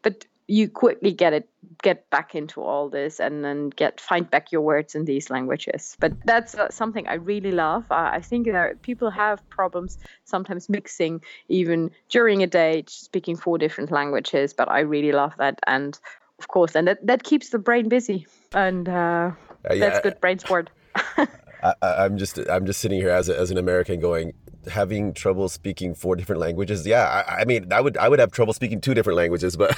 but 0.01 0.25
you 0.51 0.67
quickly 0.67 1.13
get 1.13 1.31
it 1.31 1.47
get 1.81 2.09
back 2.09 2.35
into 2.35 2.61
all 2.61 2.89
this 2.89 3.21
and 3.21 3.43
then 3.43 3.69
get 3.69 4.01
find 4.01 4.29
back 4.29 4.51
your 4.51 4.61
words 4.61 4.95
in 4.95 5.05
these 5.05 5.29
languages. 5.29 5.95
But 5.99 6.11
that's 6.25 6.55
uh, 6.55 6.69
something 6.69 7.07
i 7.07 7.13
really 7.13 7.53
love. 7.53 7.85
Uh, 7.89 8.09
i 8.11 8.19
think 8.19 8.47
that 8.47 8.81
people 8.81 9.09
have 9.09 9.37
problems 9.49 9.97
sometimes 10.25 10.67
mixing 10.67 11.21
even 11.47 11.89
during 12.09 12.43
a 12.43 12.47
day 12.47 12.83
speaking 12.87 13.37
four 13.37 13.57
different 13.57 13.91
languages 13.91 14.53
but 14.53 14.69
i 14.69 14.81
really 14.81 15.13
love 15.13 15.33
that. 15.37 15.59
And 15.67 15.97
of 16.37 16.49
course 16.49 16.75
and 16.75 16.87
that, 16.87 17.07
that 17.07 17.23
keeps 17.23 17.49
the 17.49 17.59
brain 17.59 17.87
busy 17.87 18.27
and 18.53 18.89
uh, 18.89 19.31
uh 19.69 19.73
yeah, 19.73 19.79
that's 19.79 20.01
good 20.01 20.19
brain 20.19 20.39
sport. 20.39 20.69
I, 21.63 22.05
am 22.05 22.17
just 22.17 22.37
I'm 22.37 22.65
just 22.65 22.81
sitting 22.81 22.99
here 22.99 23.11
as 23.11 23.29
a, 23.29 23.39
as 23.39 23.51
an 23.51 23.57
American 23.57 23.99
going, 23.99 24.33
having 24.67 25.13
trouble 25.13 25.49
speaking 25.49 25.93
four 25.93 26.15
different 26.15 26.39
languages. 26.39 26.85
Yeah, 26.85 27.03
I, 27.03 27.41
I, 27.41 27.45
mean, 27.45 27.71
I 27.71 27.81
would 27.81 27.97
I 27.97 28.09
would 28.09 28.19
have 28.19 28.31
trouble 28.31 28.53
speaking 28.53 28.81
two 28.81 28.93
different 28.93 29.17
languages, 29.17 29.55
but 29.55 29.75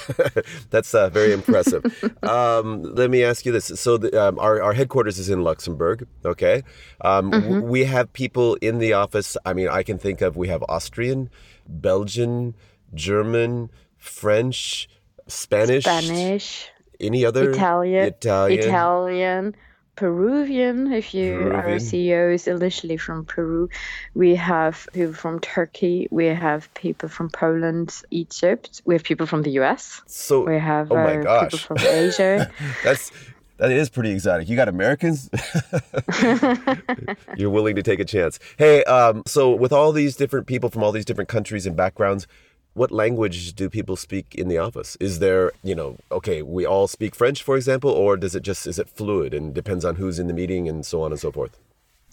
that's 0.69 0.93
uh, 0.93 1.09
very 1.09 1.33
impressive. 1.33 1.83
um, 2.23 2.83
let 2.83 3.09
me 3.09 3.23
ask 3.23 3.45
you 3.45 3.51
this: 3.51 3.65
so 3.65 3.97
the, 3.97 4.21
um, 4.21 4.39
our 4.39 4.61
our 4.61 4.73
headquarters 4.73 5.19
is 5.19 5.29
in 5.29 5.43
Luxembourg. 5.43 6.07
Okay, 6.25 6.63
um, 7.01 7.31
mm-hmm. 7.31 7.61
we 7.61 7.85
have 7.85 8.11
people 8.13 8.55
in 8.55 8.79
the 8.79 8.93
office. 8.93 9.37
I 9.45 9.53
mean, 9.53 9.69
I 9.69 9.83
can 9.83 9.97
think 9.97 10.21
of 10.21 10.37
we 10.37 10.47
have 10.47 10.63
Austrian, 10.69 11.29
Belgian, 11.67 12.55
German, 12.93 13.69
French, 13.97 14.89
Spanish, 15.27 15.83
Spanish, 15.83 16.69
any 16.99 17.25
other 17.25 17.51
Italian, 17.51 18.05
Italian, 18.05 18.59
Italian. 18.59 19.55
Peruvian. 19.95 20.91
If 20.91 21.13
you 21.13 21.33
Peruvian. 21.33 21.55
our 21.55 21.75
CEO 21.75 22.33
is 22.33 22.47
initially 22.47 22.97
from 22.97 23.25
Peru, 23.25 23.69
we 24.13 24.35
have 24.35 24.87
people 24.93 25.13
from 25.13 25.39
Turkey, 25.39 26.07
we 26.11 26.27
have 26.27 26.73
people 26.73 27.09
from 27.09 27.29
Poland, 27.29 28.01
Egypt, 28.11 28.81
we 28.85 28.95
have 28.95 29.03
people 29.03 29.27
from 29.27 29.43
the 29.43 29.51
US. 29.61 30.01
So 30.07 30.45
we 30.45 30.57
have 30.57 30.91
oh 30.91 30.95
my 30.95 31.17
uh, 31.17 31.43
people 31.43 31.59
from 31.59 31.77
Asia. 31.79 32.51
That's 32.83 33.11
that 33.57 33.71
is 33.71 33.89
pretty 33.89 34.11
exotic. 34.11 34.49
You 34.49 34.55
got 34.55 34.67
Americans. 34.67 35.29
You're 37.37 37.51
willing 37.51 37.75
to 37.75 37.83
take 37.83 37.99
a 37.99 38.05
chance. 38.05 38.39
Hey, 38.57 38.83
um, 38.85 39.23
so 39.27 39.55
with 39.55 39.71
all 39.71 39.91
these 39.91 40.15
different 40.15 40.47
people 40.47 40.69
from 40.69 40.83
all 40.83 40.91
these 40.91 41.05
different 41.05 41.29
countries 41.29 41.65
and 41.65 41.75
backgrounds, 41.77 42.27
what 42.73 42.91
language 42.91 43.53
do 43.53 43.69
people 43.69 43.95
speak 43.95 44.33
in 44.35 44.47
the 44.47 44.57
office? 44.57 44.97
Is 44.99 45.19
there, 45.19 45.51
you 45.63 45.75
know, 45.75 45.97
okay, 46.11 46.41
we 46.41 46.65
all 46.65 46.87
speak 46.87 47.15
French, 47.15 47.43
for 47.43 47.55
example, 47.55 47.91
or 47.91 48.17
does 48.17 48.35
it 48.35 48.43
just 48.43 48.65
is 48.65 48.79
it 48.79 48.89
fluid 48.89 49.33
and 49.33 49.53
depends 49.53 49.85
on 49.85 49.95
who's 49.95 50.19
in 50.19 50.27
the 50.27 50.33
meeting 50.33 50.67
and 50.67 50.85
so 50.85 51.03
on 51.03 51.11
and 51.11 51.19
so 51.19 51.31
forth? 51.31 51.57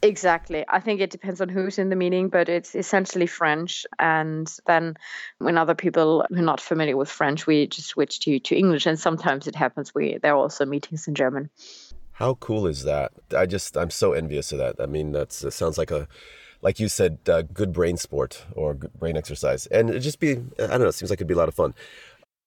Exactly. 0.02 0.64
I 0.67 0.81
think 0.81 1.00
it 1.00 1.11
depends 1.11 1.43
on 1.43 1.50
who's 1.50 1.79
in 1.79 1.90
the 1.90 1.97
meeting, 1.97 2.29
but 2.29 2.49
it's 2.49 2.75
essentially 2.75 3.26
French. 3.26 3.87
And 3.99 4.50
then 4.67 4.97
when 5.38 5.59
other 5.59 5.75
people 5.75 6.25
who 6.31 6.37
are 6.37 6.43
not 6.43 6.61
familiar 6.61 6.97
with 6.97 7.11
French, 7.11 7.47
we 7.47 7.67
just 7.67 7.88
switch 7.88 8.21
to, 8.21 8.38
to 8.40 8.57
English. 8.57 8.87
And 8.87 8.99
sometimes 8.99 9.47
it 9.47 9.55
happens 9.55 9.95
we 9.95 10.19
there 10.23 10.33
are 10.33 10.38
also 10.38 10.64
meetings 10.64 11.07
in 11.07 11.14
German. 11.14 11.50
How 12.12 12.35
cool 12.35 12.67
is 12.67 12.85
that? 12.85 13.12
I 13.37 13.47
just 13.47 13.76
I'm 13.76 13.90
so 13.90 14.12
envious 14.12 14.52
of 14.52 14.59
that. 14.59 14.76
I 14.79 14.87
mean, 14.87 15.12
that's 15.12 15.45
it 15.45 15.52
sounds 15.52 15.76
like 15.76 15.90
a 15.90 16.09
like 16.62 16.79
you 16.79 16.88
said, 16.88 17.19
uh, 17.29 17.43
good 17.43 17.73
brain 17.73 17.97
sport 17.97 18.45
or 18.55 18.75
brain 18.75 19.17
exercise. 19.17 19.67
And 19.67 19.90
it 19.90 20.00
just 20.00 20.21
be, 20.21 20.33
I 20.33 20.67
don't 20.67 20.81
know, 20.81 20.88
it 20.88 20.93
seems 20.95 21.11
like 21.11 21.19
it'd 21.19 21.26
be 21.26 21.35
a 21.35 21.38
lot 21.38 21.49
of 21.49 21.55
fun. 21.55 21.75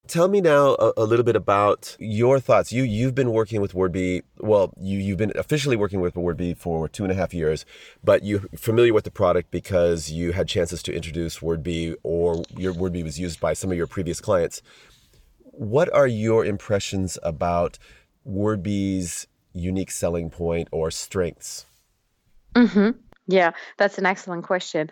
Tell 0.05 0.27
me 0.27 0.41
now 0.41 0.75
a, 0.79 0.91
a, 0.97 1.05
little 1.05 1.23
bit 1.23 1.37
about 1.37 1.95
your 1.97 2.37
thoughts. 2.37 2.73
You 2.73 2.83
you've 2.83 3.15
been 3.15 3.31
working 3.31 3.61
with 3.61 3.71
WordBee. 3.71 4.23
Well, 4.37 4.73
you 4.77 4.99
you've 4.99 5.17
been 5.17 5.31
officially 5.35 5.77
working 5.77 6.01
with 6.01 6.15
WordBee 6.15 6.57
for 6.57 6.89
two 6.89 7.03
and 7.03 7.11
a 7.11 7.15
half 7.15 7.33
years, 7.33 7.65
but 8.03 8.21
you're 8.21 8.41
familiar 8.57 8.93
with 8.93 9.05
the 9.05 9.11
product 9.11 9.49
because 9.49 10.11
you 10.11 10.33
had 10.33 10.49
chances 10.49 10.83
to 10.83 10.93
introduce 10.93 11.39
WordBee 11.39 11.95
or 12.03 12.43
your 12.57 12.73
WordBee 12.73 13.03
was 13.03 13.17
used 13.17 13.39
by 13.39 13.53
some 13.53 13.71
of 13.71 13.77
your 13.77 13.87
previous 13.87 14.19
clients. 14.19 14.61
What 15.41 15.91
are 15.93 16.07
your 16.07 16.43
impressions 16.43 17.17
about 17.23 17.79
WordBee's 18.27 19.27
unique 19.53 19.91
selling 19.91 20.29
point 20.29 20.67
or 20.73 20.91
strengths? 20.91 21.65
Mm-hmm. 22.55 22.89
Yeah, 23.27 23.51
that's 23.77 23.97
an 23.97 24.05
excellent 24.05 24.43
question. 24.43 24.89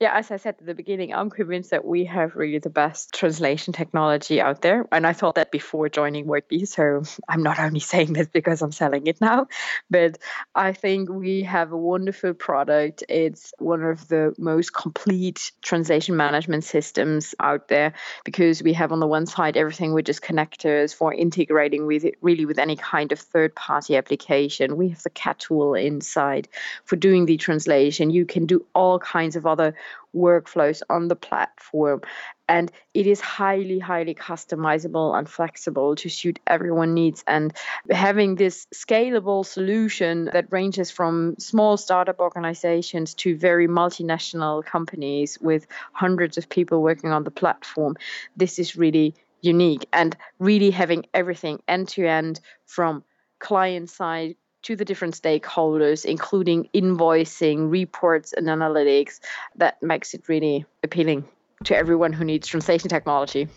Yeah, 0.00 0.16
as 0.16 0.30
I 0.30 0.38
said 0.38 0.56
at 0.58 0.66
the 0.66 0.74
beginning, 0.74 1.12
I'm 1.12 1.28
convinced 1.28 1.70
that 1.70 1.84
we 1.84 2.06
have 2.06 2.34
really 2.34 2.58
the 2.58 2.70
best 2.70 3.12
translation 3.12 3.74
technology 3.74 4.40
out 4.40 4.62
there. 4.62 4.86
And 4.90 5.06
I 5.06 5.12
thought 5.12 5.34
that 5.34 5.50
before 5.50 5.90
joining 5.90 6.24
Wordbee. 6.24 6.66
So 6.66 7.02
I'm 7.28 7.42
not 7.42 7.58
only 7.58 7.80
saying 7.92 8.14
this 8.14 8.28
because 8.28 8.62
I'm 8.62 8.72
selling 8.72 9.06
it 9.06 9.20
now, 9.20 9.48
but 9.90 10.16
I 10.54 10.72
think 10.72 11.10
we 11.10 11.42
have 11.42 11.72
a 11.72 11.76
wonderful 11.76 12.32
product. 12.32 13.04
It's 13.10 13.52
one 13.58 13.82
of 13.82 14.08
the 14.08 14.34
most 14.38 14.72
complete 14.72 15.52
translation 15.60 16.16
management 16.16 16.64
systems 16.64 17.34
out 17.38 17.68
there 17.68 17.92
because 18.24 18.62
we 18.62 18.72
have 18.72 18.92
on 18.92 19.00
the 19.00 19.06
one 19.06 19.26
side 19.26 19.58
everything 19.58 19.92
with 19.92 20.06
just 20.06 20.22
connectors 20.22 20.94
for 20.94 21.12
integrating 21.12 21.86
with 21.86 22.06
it 22.06 22.14
really 22.22 22.46
with 22.46 22.58
any 22.58 22.76
kind 22.76 23.12
of 23.12 23.18
third 23.18 23.54
party 23.54 23.94
application. 23.96 24.78
We 24.78 24.88
have 24.88 25.02
the 25.02 25.10
CAT 25.10 25.38
tool 25.38 25.74
inside 25.74 26.48
for 26.84 26.96
doing 26.96 27.26
the 27.26 27.36
translation 27.36 27.73
translation. 27.74 28.10
You 28.10 28.26
can 28.26 28.46
do 28.46 28.64
all 28.74 28.98
kinds 28.98 29.36
of 29.36 29.46
other 29.46 29.74
workflows 30.14 30.82
on 30.88 31.08
the 31.08 31.16
platform. 31.16 32.00
And 32.48 32.70
it 32.92 33.06
is 33.06 33.20
highly, 33.20 33.78
highly 33.78 34.14
customizable 34.14 35.16
and 35.16 35.28
flexible 35.28 35.96
to 35.96 36.08
suit 36.08 36.38
everyone 36.46 36.94
needs. 36.94 37.24
And 37.26 37.52
having 37.90 38.36
this 38.36 38.66
scalable 38.74 39.44
solution 39.44 40.26
that 40.32 40.52
ranges 40.52 40.90
from 40.90 41.36
small 41.38 41.76
startup 41.76 42.20
organizations 42.20 43.14
to 43.14 43.36
very 43.36 43.66
multinational 43.66 44.64
companies 44.64 45.38
with 45.40 45.66
hundreds 45.92 46.38
of 46.38 46.48
people 46.48 46.82
working 46.82 47.12
on 47.12 47.24
the 47.24 47.30
platform, 47.30 47.96
this 48.36 48.58
is 48.58 48.76
really 48.76 49.14
unique. 49.40 49.86
And 49.92 50.16
really 50.38 50.70
having 50.70 51.06
everything 51.12 51.60
end 51.66 51.88
to 51.88 52.06
end 52.06 52.40
from 52.66 53.04
client 53.38 53.90
side 53.90 54.36
to 54.64 54.76
the 54.76 54.84
different 54.84 55.14
stakeholders, 55.14 56.04
including 56.04 56.68
invoicing, 56.74 57.70
reports, 57.70 58.32
and 58.32 58.46
analytics, 58.48 59.20
that 59.56 59.82
makes 59.82 60.14
it 60.14 60.28
really 60.28 60.66
appealing 60.82 61.24
to 61.64 61.76
everyone 61.76 62.12
who 62.12 62.24
needs 62.24 62.46
translation 62.46 62.88
technology. 62.88 63.48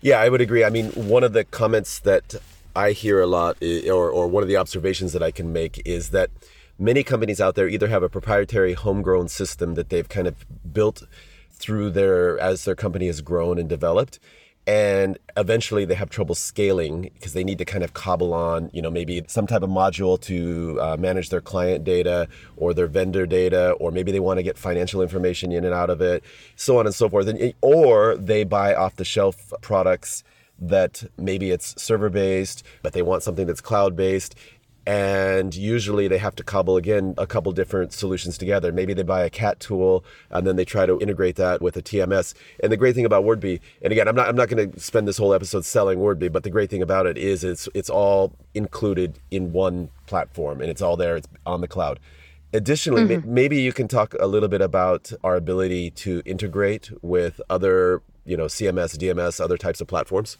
Yeah, 0.00 0.20
I 0.20 0.28
would 0.28 0.40
agree. 0.40 0.64
I 0.64 0.70
mean, 0.70 0.90
one 0.92 1.24
of 1.24 1.32
the 1.32 1.44
comments 1.44 1.98
that 2.00 2.34
I 2.76 2.92
hear 2.92 3.20
a 3.20 3.26
lot, 3.26 3.56
eh, 3.62 3.88
or, 3.88 4.10
or 4.10 4.26
one 4.26 4.42
of 4.42 4.48
the 4.48 4.56
observations 4.56 5.12
that 5.12 5.22
I 5.22 5.30
can 5.30 5.52
make, 5.52 5.80
is 5.84 6.10
that 6.10 6.30
many 6.78 7.02
companies 7.02 7.40
out 7.40 7.54
there 7.54 7.68
either 7.68 7.88
have 7.88 8.02
a 8.02 8.08
proprietary 8.08 8.74
homegrown 8.74 9.28
system 9.28 9.74
that 9.74 9.90
they've 9.90 10.08
kind 10.08 10.26
of 10.26 10.44
built 10.72 11.04
through 11.52 11.90
their 11.90 12.38
as 12.40 12.64
their 12.64 12.74
company 12.74 13.06
has 13.06 13.20
grown 13.20 13.58
and 13.58 13.68
developed 13.68 14.18
and 14.66 15.18
eventually 15.36 15.84
they 15.84 15.94
have 15.94 16.08
trouble 16.08 16.34
scaling 16.34 17.10
because 17.14 17.34
they 17.34 17.44
need 17.44 17.58
to 17.58 17.64
kind 17.64 17.84
of 17.84 17.92
cobble 17.92 18.32
on 18.32 18.70
you 18.72 18.80
know 18.80 18.90
maybe 18.90 19.22
some 19.26 19.46
type 19.46 19.62
of 19.62 19.68
module 19.68 20.18
to 20.20 20.78
uh, 20.80 20.96
manage 20.96 21.28
their 21.28 21.40
client 21.40 21.84
data 21.84 22.26
or 22.56 22.72
their 22.72 22.86
vendor 22.86 23.26
data 23.26 23.72
or 23.72 23.90
maybe 23.90 24.10
they 24.10 24.20
want 24.20 24.38
to 24.38 24.42
get 24.42 24.56
financial 24.56 25.02
information 25.02 25.52
in 25.52 25.64
and 25.64 25.74
out 25.74 25.90
of 25.90 26.00
it 26.00 26.24
so 26.56 26.78
on 26.78 26.86
and 26.86 26.94
so 26.94 27.08
forth. 27.08 27.28
And, 27.28 27.52
or 27.60 28.16
they 28.16 28.44
buy 28.44 28.74
off 28.74 28.96
the 28.96 29.04
shelf 29.04 29.52
products 29.60 30.24
that 30.58 31.04
maybe 31.18 31.50
it's 31.50 31.80
server 31.82 32.08
based 32.08 32.62
but 32.82 32.92
they 32.92 33.02
want 33.02 33.22
something 33.22 33.46
that's 33.46 33.60
cloud 33.60 33.96
based 33.96 34.34
and 34.86 35.54
usually 35.54 36.08
they 36.08 36.18
have 36.18 36.36
to 36.36 36.42
cobble 36.42 36.76
again 36.76 37.14
a 37.16 37.26
couple 37.26 37.50
different 37.52 37.92
solutions 37.92 38.36
together. 38.36 38.72
Maybe 38.72 38.92
they 38.92 39.02
buy 39.02 39.24
a 39.24 39.30
cat 39.30 39.60
tool 39.60 40.04
and 40.30 40.46
then 40.46 40.56
they 40.56 40.64
try 40.64 40.84
to 40.84 40.98
integrate 41.00 41.36
that 41.36 41.62
with 41.62 41.76
a 41.76 41.82
TMS. 41.82 42.34
And 42.62 42.70
the 42.70 42.76
great 42.76 42.94
thing 42.94 43.06
about 43.06 43.24
Wordbee, 43.24 43.60
and 43.82 43.92
again, 43.92 44.08
I'm 44.08 44.14
not 44.14 44.28
I'm 44.28 44.36
not 44.36 44.48
going 44.48 44.70
to 44.70 44.80
spend 44.80 45.08
this 45.08 45.16
whole 45.16 45.32
episode 45.32 45.64
selling 45.64 45.98
Wordbee, 45.98 46.30
but 46.30 46.42
the 46.42 46.50
great 46.50 46.70
thing 46.70 46.82
about 46.82 47.06
it 47.06 47.16
is 47.16 47.44
it's 47.44 47.68
it's 47.74 47.90
all 47.90 48.34
included 48.54 49.18
in 49.30 49.52
one 49.52 49.88
platform 50.06 50.60
and 50.60 50.70
it's 50.70 50.82
all 50.82 50.96
there. 50.96 51.16
It's 51.16 51.28
on 51.46 51.60
the 51.60 51.68
cloud. 51.68 51.98
Additionally, 52.52 53.16
mm-hmm. 53.16 53.34
maybe 53.34 53.60
you 53.60 53.72
can 53.72 53.88
talk 53.88 54.14
a 54.20 54.28
little 54.28 54.48
bit 54.48 54.60
about 54.60 55.12
our 55.24 55.34
ability 55.34 55.90
to 55.90 56.22
integrate 56.24 56.92
with 57.02 57.40
other, 57.50 58.00
you 58.24 58.36
know, 58.36 58.44
CMS, 58.44 58.96
DMS, 58.96 59.40
other 59.40 59.58
types 59.58 59.80
of 59.80 59.88
platforms. 59.88 60.38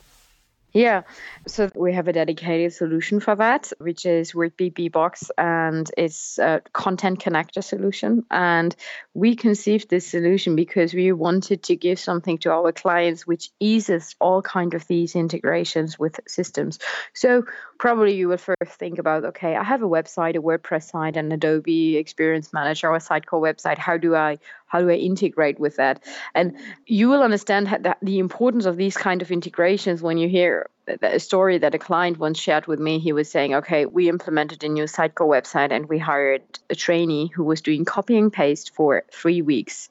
Yeah, 0.75 1.02
so 1.47 1.71
we 1.76 1.93
have 1.93 2.09
a 2.09 2.12
dedicated 2.12 2.73
solution 2.73 3.21
for 3.21 3.37
that, 3.37 3.73
which 3.78 4.04
is 4.04 4.33
Wordbee 4.33 4.73
Beebox, 4.75 5.31
and 5.38 5.88
it's 5.97 6.37
a 6.40 6.62
content 6.73 7.21
connector 7.21 7.62
solution. 7.62 8.26
And 8.28 8.75
we 9.14 9.37
conceived 9.37 9.88
this 9.88 10.09
solution 10.09 10.57
because 10.57 10.93
we 10.93 11.12
wanted 11.12 11.62
to 11.64 11.76
give 11.76 12.00
something 12.00 12.38
to 12.38 12.50
our 12.50 12.73
clients 12.73 13.25
which 13.25 13.50
eases 13.61 14.16
all 14.21 14.43
kind 14.43 14.75
of 14.75 14.85
these 14.88 15.14
integrations 15.14 15.97
with 15.97 16.19
systems. 16.26 16.81
So 17.12 17.45
probably 17.78 18.16
you 18.16 18.26
would 18.28 18.40
first 18.40 18.73
think 18.73 18.99
about, 18.99 19.25
okay, 19.26 19.54
I 19.54 19.62
have 19.62 19.85
a 19.85 19.88
website, 19.88 20.35
a 20.35 20.43
WordPress 20.43 20.90
site, 20.90 21.16
an 21.16 21.31
Adobe 21.31 21.97
Experience 21.97 22.52
Manager, 22.52 22.88
or 22.88 22.97
a 22.97 22.99
Sitecore 22.99 23.40
website. 23.40 23.78
How 23.78 23.97
do 23.97 24.16
I 24.16 24.38
how 24.66 24.80
do 24.80 24.90
I 24.90 24.94
integrate 24.94 25.61
with 25.61 25.76
that? 25.76 26.04
And 26.35 26.56
you 26.87 27.09
will 27.09 27.23
understand 27.23 27.66
that 27.68 27.99
the 28.02 28.18
importance 28.18 28.66
of 28.66 28.76
these 28.76 28.97
kind 28.97 29.23
of 29.23 29.30
integrations 29.30 30.02
when 30.02 30.18
you 30.18 30.28
hear 30.28 30.71
a 30.86 31.18
story 31.18 31.58
that 31.58 31.74
a 31.74 31.78
client 31.78 32.18
once 32.18 32.38
shared 32.38 32.66
with 32.66 32.78
me. 32.78 32.98
He 32.98 33.12
was 33.12 33.30
saying, 33.30 33.54
okay, 33.54 33.86
we 33.86 34.08
implemented 34.08 34.64
a 34.64 34.68
new 34.68 34.84
Sitecore 34.84 35.28
website 35.28 35.72
and 35.72 35.88
we 35.88 35.98
hired 35.98 36.42
a 36.68 36.74
trainee 36.74 37.28
who 37.34 37.44
was 37.44 37.60
doing 37.60 37.84
copy 37.84 38.18
and 38.18 38.32
paste 38.32 38.74
for 38.74 39.04
three 39.12 39.42
weeks 39.42 39.88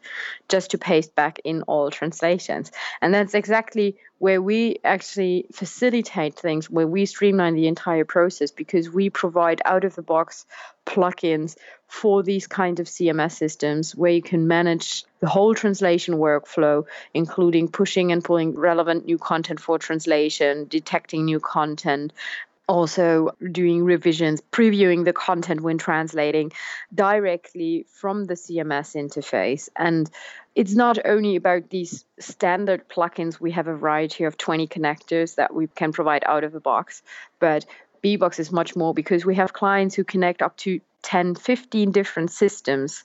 just 0.50 0.72
to 0.72 0.78
paste 0.78 1.16
back 1.16 1.40
in 1.44 1.64
all 1.64 1.90
translations. 1.90 2.72
And 3.02 3.14
that's 3.14 3.34
exactly 3.34 3.98
where 4.20 4.42
we 4.42 4.80
actually 4.84 5.48
facilitate 5.52 6.36
things, 6.36 6.70
where 6.70 6.88
we 6.88 7.06
streamline 7.06 7.56
the 7.56 7.68
entire 7.68 8.06
process 8.06 8.52
because 8.52 8.90
we 8.90 9.10
provide 9.10 9.62
out 9.66 9.84
of 9.84 9.96
the 9.96 10.02
box 10.02 10.46
plugins 10.86 11.56
for 11.88 12.24
these 12.24 12.48
kind 12.48 12.80
of 12.80 12.88
CMS 12.88 13.34
systems 13.34 13.96
where 13.96 14.12
you 14.12 14.22
can 14.22 14.48
manage 14.48 15.04
the 15.24 15.30
whole 15.30 15.56
translation 15.56 16.16
workflow, 16.16 16.86
including 17.14 17.70
pushing 17.70 18.12
and 18.12 18.22
pulling 18.22 18.54
relevant 18.60 19.06
new 19.06 19.18
content 19.18 19.58
for 19.58 19.80
translation, 19.80 20.66
detecting 20.68 21.24
new 21.24 21.40
content, 21.40 22.12
also 22.68 23.34
doing 23.50 23.86
revisions, 23.86 24.42
previewing 24.52 25.06
the 25.06 25.14
content 25.14 25.62
when 25.62 25.78
translating 25.78 26.52
directly 26.94 27.86
from 27.90 28.26
the 28.26 28.34
CMS 28.34 28.98
interface. 28.98 29.70
And 29.78 30.10
it's 30.56 30.76
not 30.76 30.98
only 31.06 31.38
about 31.38 31.70
these 31.70 32.04
standard 32.20 32.90
plugins, 32.90 33.40
we 33.40 33.52
have 33.52 33.70
a 33.70 33.78
variety 33.78 34.26
of 34.26 34.38
20 34.38 34.68
connectors 34.68 35.36
that 35.36 35.56
we 35.56 35.68
can 35.68 35.94
provide 35.94 36.26
out 36.26 36.44
of 36.44 36.52
the 36.52 36.60
box, 36.60 37.02
but 37.40 37.66
Beebox 38.04 38.40
is 38.40 38.52
much 38.52 38.76
more 38.76 38.94
because 38.94 39.26
we 39.26 39.36
have 39.36 39.54
clients 39.54 39.96
who 39.96 40.04
connect 40.04 40.42
up 40.42 40.58
to 40.58 40.82
10, 41.04 41.36
15 41.36 41.92
different 41.92 42.32
systems 42.32 43.04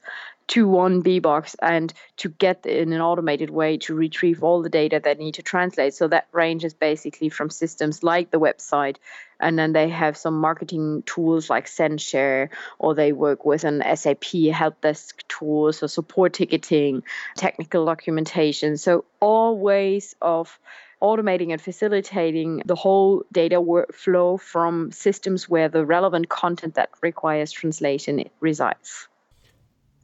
to 0.48 0.66
one 0.66 1.02
Beebox 1.02 1.54
and 1.60 1.92
to 2.16 2.30
get 2.30 2.64
in 2.64 2.92
an 2.92 3.00
automated 3.00 3.50
way 3.50 3.76
to 3.76 3.94
retrieve 3.94 4.42
all 4.42 4.62
the 4.62 4.70
data 4.70 5.00
they 5.02 5.14
need 5.14 5.34
to 5.34 5.42
translate. 5.42 5.94
So 5.94 6.08
that 6.08 6.26
ranges 6.32 6.72
basically 6.72 7.28
from 7.28 7.50
systems 7.50 8.02
like 8.02 8.30
the 8.30 8.40
website, 8.40 8.96
and 9.38 9.58
then 9.58 9.72
they 9.72 9.90
have 9.90 10.16
some 10.16 10.40
marketing 10.40 11.02
tools 11.04 11.50
like 11.50 11.66
SendShare, 11.66 12.48
or 12.78 12.94
they 12.94 13.12
work 13.12 13.44
with 13.44 13.64
an 13.64 13.82
SAP 13.94 14.24
help 14.52 14.80
desk 14.80 15.22
tool, 15.28 15.72
so 15.72 15.86
support 15.86 16.32
ticketing, 16.32 17.02
technical 17.36 17.84
documentation. 17.84 18.78
So 18.78 19.04
all 19.20 19.58
ways 19.58 20.16
of 20.22 20.58
automating 21.00 21.52
and 21.52 21.60
facilitating 21.60 22.62
the 22.66 22.74
whole 22.74 23.24
data 23.32 23.60
workflow 23.60 24.40
from 24.40 24.90
systems 24.92 25.48
where 25.48 25.68
the 25.68 25.84
relevant 25.84 26.28
content 26.28 26.74
that 26.74 26.90
requires 27.02 27.52
translation 27.52 28.28
resides. 28.40 29.08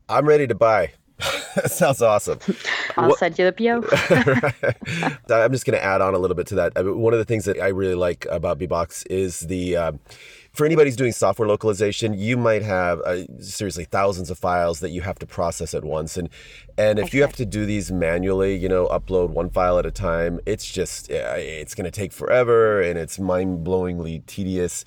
I'm 0.08 0.26
ready 0.26 0.46
to 0.46 0.54
buy. 0.54 0.92
That 1.54 1.70
sounds 1.70 2.02
awesome. 2.02 2.38
I'll 2.96 3.10
what, 3.10 3.18
send 3.18 3.38
you 3.38 3.50
the 3.50 3.52
PO. 3.52 3.84
I'm 5.34 5.52
just 5.52 5.66
going 5.66 5.78
to 5.78 5.84
add 5.84 6.00
on 6.00 6.14
a 6.14 6.18
little 6.18 6.34
bit 6.34 6.46
to 6.48 6.54
that. 6.56 6.72
I 6.76 6.82
mean, 6.82 6.98
one 6.98 7.12
of 7.12 7.18
the 7.18 7.24
things 7.24 7.44
that 7.44 7.60
I 7.60 7.68
really 7.68 7.94
like 7.94 8.26
about 8.30 8.58
Beebox 8.58 9.06
is 9.10 9.40
the. 9.40 9.76
Um, 9.76 10.00
for 10.52 10.64
anybody 10.64 10.88
who's 10.88 10.96
doing 10.96 11.10
software 11.10 11.48
localization, 11.48 12.14
you 12.14 12.36
might 12.36 12.62
have 12.62 13.00
uh, 13.00 13.24
seriously 13.40 13.86
thousands 13.86 14.30
of 14.30 14.38
files 14.38 14.78
that 14.80 14.90
you 14.90 15.00
have 15.00 15.18
to 15.18 15.26
process 15.26 15.74
at 15.74 15.82
once, 15.82 16.16
and 16.16 16.28
and 16.78 17.00
if 17.00 17.12
you 17.12 17.22
have 17.22 17.32
to 17.34 17.44
do 17.44 17.66
these 17.66 17.90
manually, 17.90 18.54
you 18.54 18.68
know, 18.68 18.86
upload 18.86 19.30
one 19.30 19.50
file 19.50 19.80
at 19.80 19.86
a 19.86 19.90
time, 19.90 20.38
it's 20.46 20.70
just 20.70 21.10
it's 21.10 21.74
going 21.74 21.86
to 21.86 21.90
take 21.90 22.12
forever, 22.12 22.80
and 22.80 22.96
it's 22.96 23.18
mind 23.18 23.66
blowingly 23.66 24.24
tedious 24.26 24.84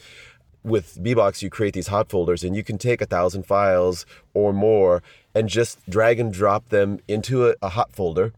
with 0.63 1.01
Beebox, 1.01 1.41
you 1.41 1.49
create 1.49 1.73
these 1.73 1.87
hot 1.87 2.09
folders 2.09 2.43
and 2.43 2.55
you 2.55 2.63
can 2.63 2.77
take 2.77 3.01
a 3.01 3.05
thousand 3.05 3.43
files 3.43 4.05
or 4.33 4.53
more 4.53 5.01
and 5.33 5.47
just 5.47 5.87
drag 5.89 6.19
and 6.19 6.33
drop 6.33 6.69
them 6.69 6.99
into 7.07 7.47
a, 7.47 7.55
a 7.61 7.69
hot 7.69 7.93
folder. 7.93 8.33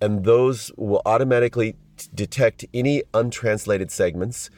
And 0.00 0.24
those 0.24 0.72
will 0.76 1.02
automatically 1.06 1.76
t- 1.96 2.08
detect 2.14 2.64
any 2.74 3.02
untranslated 3.14 3.90
segments, 3.90 4.50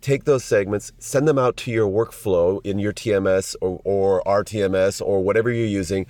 take 0.00 0.24
those 0.24 0.44
segments, 0.44 0.92
send 0.98 1.28
them 1.28 1.38
out 1.38 1.56
to 1.58 1.70
your 1.70 1.88
workflow 1.88 2.60
in 2.64 2.78
your 2.78 2.92
TMS 2.92 3.54
or, 3.60 3.80
or 3.84 4.22
RTMS 4.24 5.00
or 5.04 5.22
whatever 5.22 5.50
you're 5.50 5.66
using. 5.66 6.06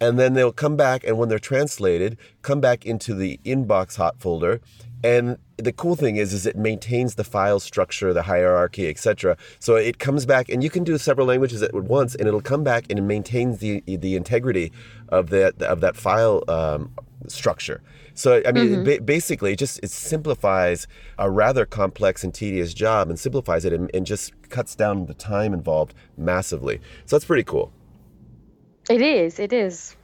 and 0.00 0.18
then 0.18 0.32
they'll 0.32 0.52
come 0.52 0.76
back 0.76 1.04
and 1.04 1.18
when 1.18 1.28
they're 1.28 1.38
translated 1.38 2.16
come 2.42 2.60
back 2.60 2.86
into 2.86 3.14
the 3.14 3.38
inbox 3.44 3.96
hot 3.96 4.18
folder 4.18 4.60
and 5.02 5.38
the 5.56 5.72
cool 5.72 5.96
thing 5.96 6.16
is 6.16 6.32
is 6.32 6.46
it 6.46 6.56
maintains 6.56 7.14
the 7.14 7.24
file 7.24 7.60
structure 7.60 8.12
the 8.12 8.22
hierarchy 8.22 8.88
etc 8.88 9.36
so 9.58 9.76
it 9.76 9.98
comes 9.98 10.26
back 10.26 10.48
and 10.48 10.62
you 10.62 10.70
can 10.70 10.84
do 10.84 10.96
several 10.98 11.26
languages 11.26 11.62
at 11.62 11.74
once 11.74 12.14
and 12.14 12.28
it'll 12.28 12.40
come 12.40 12.64
back 12.64 12.84
and 12.90 12.98
it 12.98 13.02
maintains 13.02 13.58
the 13.58 13.82
the 13.86 14.16
integrity 14.16 14.72
of 15.08 15.30
that 15.30 15.60
of 15.62 15.80
that 15.80 15.96
file 15.96 16.42
um, 16.48 16.90
structure. 17.28 17.82
So 18.14 18.42
i 18.46 18.52
mean 18.52 18.68
mm-hmm. 18.68 18.84
ba- 18.84 19.00
basically 19.00 19.52
it 19.52 19.58
just 19.58 19.80
it 19.82 19.90
simplifies 19.90 20.86
a 21.18 21.30
rather 21.30 21.64
complex 21.64 22.24
and 22.24 22.34
tedious 22.34 22.74
job 22.74 23.08
and 23.08 23.18
simplifies 23.18 23.64
it 23.64 23.72
and, 23.72 23.90
and 23.94 24.04
just 24.06 24.32
cuts 24.48 24.74
down 24.74 25.06
the 25.06 25.14
time 25.14 25.52
involved 25.54 25.94
massively. 26.16 26.80
So 27.06 27.16
that's 27.16 27.24
pretty 27.24 27.44
cool. 27.44 27.72
It 28.88 29.00
is 29.00 29.38
it 29.38 29.52
is. 29.52 29.96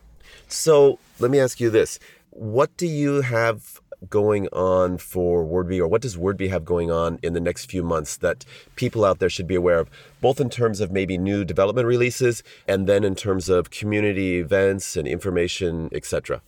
So 0.48 0.98
let 1.18 1.30
me 1.30 1.40
ask 1.40 1.60
you 1.60 1.70
this. 1.70 1.98
What 2.30 2.76
do 2.76 2.86
you 2.86 3.22
have 3.22 3.80
going 4.10 4.48
on 4.48 4.98
for 4.98 5.44
WordBee, 5.44 5.78
or 5.78 5.88
what 5.88 6.02
does 6.02 6.16
WordBee 6.16 6.48
have 6.50 6.64
going 6.64 6.90
on 6.90 7.18
in 7.22 7.32
the 7.32 7.40
next 7.40 7.70
few 7.70 7.82
months 7.82 8.16
that 8.18 8.44
people 8.74 9.04
out 9.04 9.18
there 9.18 9.30
should 9.30 9.46
be 9.46 9.54
aware 9.54 9.78
of, 9.78 9.90
both 10.20 10.40
in 10.40 10.50
terms 10.50 10.80
of 10.80 10.90
maybe 10.90 11.18
new 11.18 11.44
development 11.44 11.86
releases 11.86 12.42
and 12.66 12.86
then 12.86 13.04
in 13.04 13.14
terms 13.14 13.48
of 13.48 13.70
community 13.70 14.38
events 14.38 14.96
and 14.96 15.06
information, 15.06 15.88
etc.? 15.92 16.40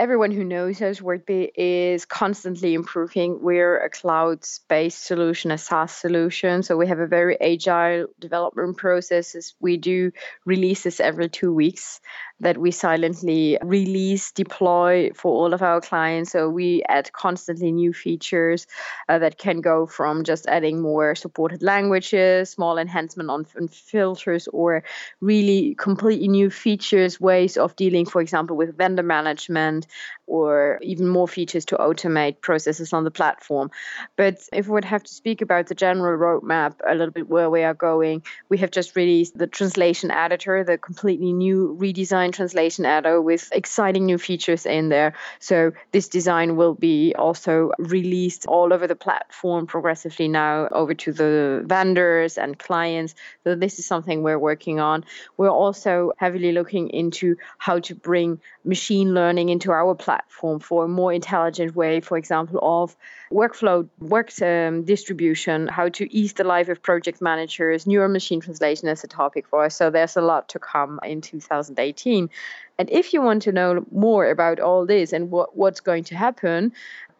Everyone 0.00 0.30
who 0.30 0.44
knows 0.44 0.80
us, 0.80 1.00
WordBee 1.00 1.50
is 1.54 2.06
constantly 2.06 2.72
improving. 2.72 3.38
We're 3.42 3.76
a 3.76 3.90
cloud-based 3.90 5.04
solution, 5.04 5.50
a 5.50 5.58
SaaS 5.58 5.92
solution, 5.94 6.62
so 6.62 6.78
we 6.78 6.86
have 6.86 7.00
a 7.00 7.06
very 7.06 7.38
agile 7.38 8.06
development 8.18 8.78
process. 8.78 9.52
We 9.60 9.76
do 9.76 10.10
releases 10.46 11.00
every 11.00 11.28
two 11.28 11.52
weeks 11.52 12.00
that 12.40 12.56
we 12.56 12.70
silently 12.70 13.58
release, 13.62 14.32
deploy 14.32 15.10
for 15.14 15.32
all 15.32 15.52
of 15.52 15.60
our 15.60 15.80
clients. 15.82 16.32
So 16.32 16.48
we 16.48 16.82
add 16.88 17.12
constantly 17.12 17.70
new 17.70 17.92
features 17.92 18.66
uh, 19.10 19.18
that 19.18 19.36
can 19.36 19.60
go 19.60 19.84
from 19.84 20.24
just 20.24 20.46
adding 20.46 20.80
more 20.80 21.14
supported 21.14 21.62
languages, 21.62 22.48
small 22.48 22.78
enhancement 22.78 23.28
on, 23.28 23.46
on 23.60 23.68
filters, 23.68 24.48
or 24.48 24.82
really 25.20 25.74
completely 25.74 26.28
new 26.28 26.48
features, 26.48 27.20
ways 27.20 27.58
of 27.58 27.76
dealing, 27.76 28.06
for 28.06 28.22
example, 28.22 28.56
with 28.56 28.78
vendor 28.78 29.02
management, 29.02 29.86
or 30.26 30.78
even 30.82 31.08
more 31.08 31.26
features 31.26 31.64
to 31.66 31.76
automate 31.76 32.40
processes 32.40 32.92
on 32.92 33.04
the 33.04 33.10
platform. 33.10 33.70
But 34.16 34.40
if 34.52 34.66
we 34.66 34.72
would 34.72 34.84
have 34.84 35.02
to 35.02 35.12
speak 35.12 35.42
about 35.42 35.66
the 35.66 35.74
general 35.74 36.18
roadmap 36.18 36.74
a 36.86 36.94
little 36.94 37.10
bit 37.10 37.28
where 37.28 37.50
we 37.50 37.62
are 37.62 37.74
going, 37.74 38.22
we 38.48 38.58
have 38.58 38.70
just 38.70 38.94
released 38.94 39.36
the 39.36 39.46
translation 39.46 40.10
editor, 40.10 40.62
the 40.62 40.78
completely 40.78 41.32
new 41.32 41.76
redesigned 41.80 42.34
translation 42.34 42.86
editor 42.86 43.20
with 43.20 43.48
exciting 43.52 44.06
new 44.06 44.18
features 44.18 44.66
in 44.66 44.88
there. 44.88 45.14
So 45.40 45.72
this 45.92 46.08
design 46.08 46.56
will 46.56 46.74
be 46.74 47.14
also 47.16 47.72
released 47.78 48.46
all 48.46 48.72
over 48.72 48.86
the 48.86 48.96
platform 48.96 49.66
progressively 49.66 50.28
now 50.28 50.68
over 50.68 50.94
to 50.94 51.12
the 51.12 51.62
vendors 51.66 52.38
and 52.38 52.58
clients. 52.58 53.14
So 53.44 53.54
this 53.54 53.78
is 53.78 53.86
something 53.86 54.22
we're 54.22 54.38
working 54.38 54.80
on. 54.80 55.04
We're 55.36 55.48
also 55.48 56.12
heavily 56.16 56.52
looking 56.52 56.90
into 56.90 57.36
how 57.58 57.80
to 57.80 57.94
bring 57.94 58.40
machine 58.64 59.14
learning 59.14 59.48
into 59.48 59.69
our 59.74 59.94
platform 59.94 60.60
for 60.60 60.84
a 60.84 60.88
more 60.88 61.12
intelligent 61.12 61.74
way, 61.74 62.00
for 62.00 62.16
example, 62.16 62.58
of 62.62 62.96
workflow, 63.32 63.88
work 63.98 64.30
um, 64.42 64.84
distribution, 64.84 65.68
how 65.68 65.88
to 65.88 66.12
ease 66.14 66.32
the 66.34 66.44
life 66.44 66.68
of 66.68 66.82
project 66.82 67.20
managers, 67.20 67.86
neural 67.86 68.08
machine 68.08 68.40
translation 68.40 68.88
as 68.88 69.04
a 69.04 69.08
topic 69.08 69.46
for 69.48 69.64
us. 69.64 69.76
So 69.76 69.90
there's 69.90 70.16
a 70.16 70.22
lot 70.22 70.48
to 70.50 70.58
come 70.58 71.00
in 71.04 71.20
2018. 71.20 72.30
And 72.78 72.90
if 72.90 73.12
you 73.12 73.22
want 73.22 73.42
to 73.42 73.52
know 73.52 73.84
more 73.90 74.30
about 74.30 74.60
all 74.60 74.86
this 74.86 75.12
and 75.12 75.30
what, 75.30 75.56
what's 75.56 75.80
going 75.80 76.04
to 76.04 76.16
happen, 76.16 76.72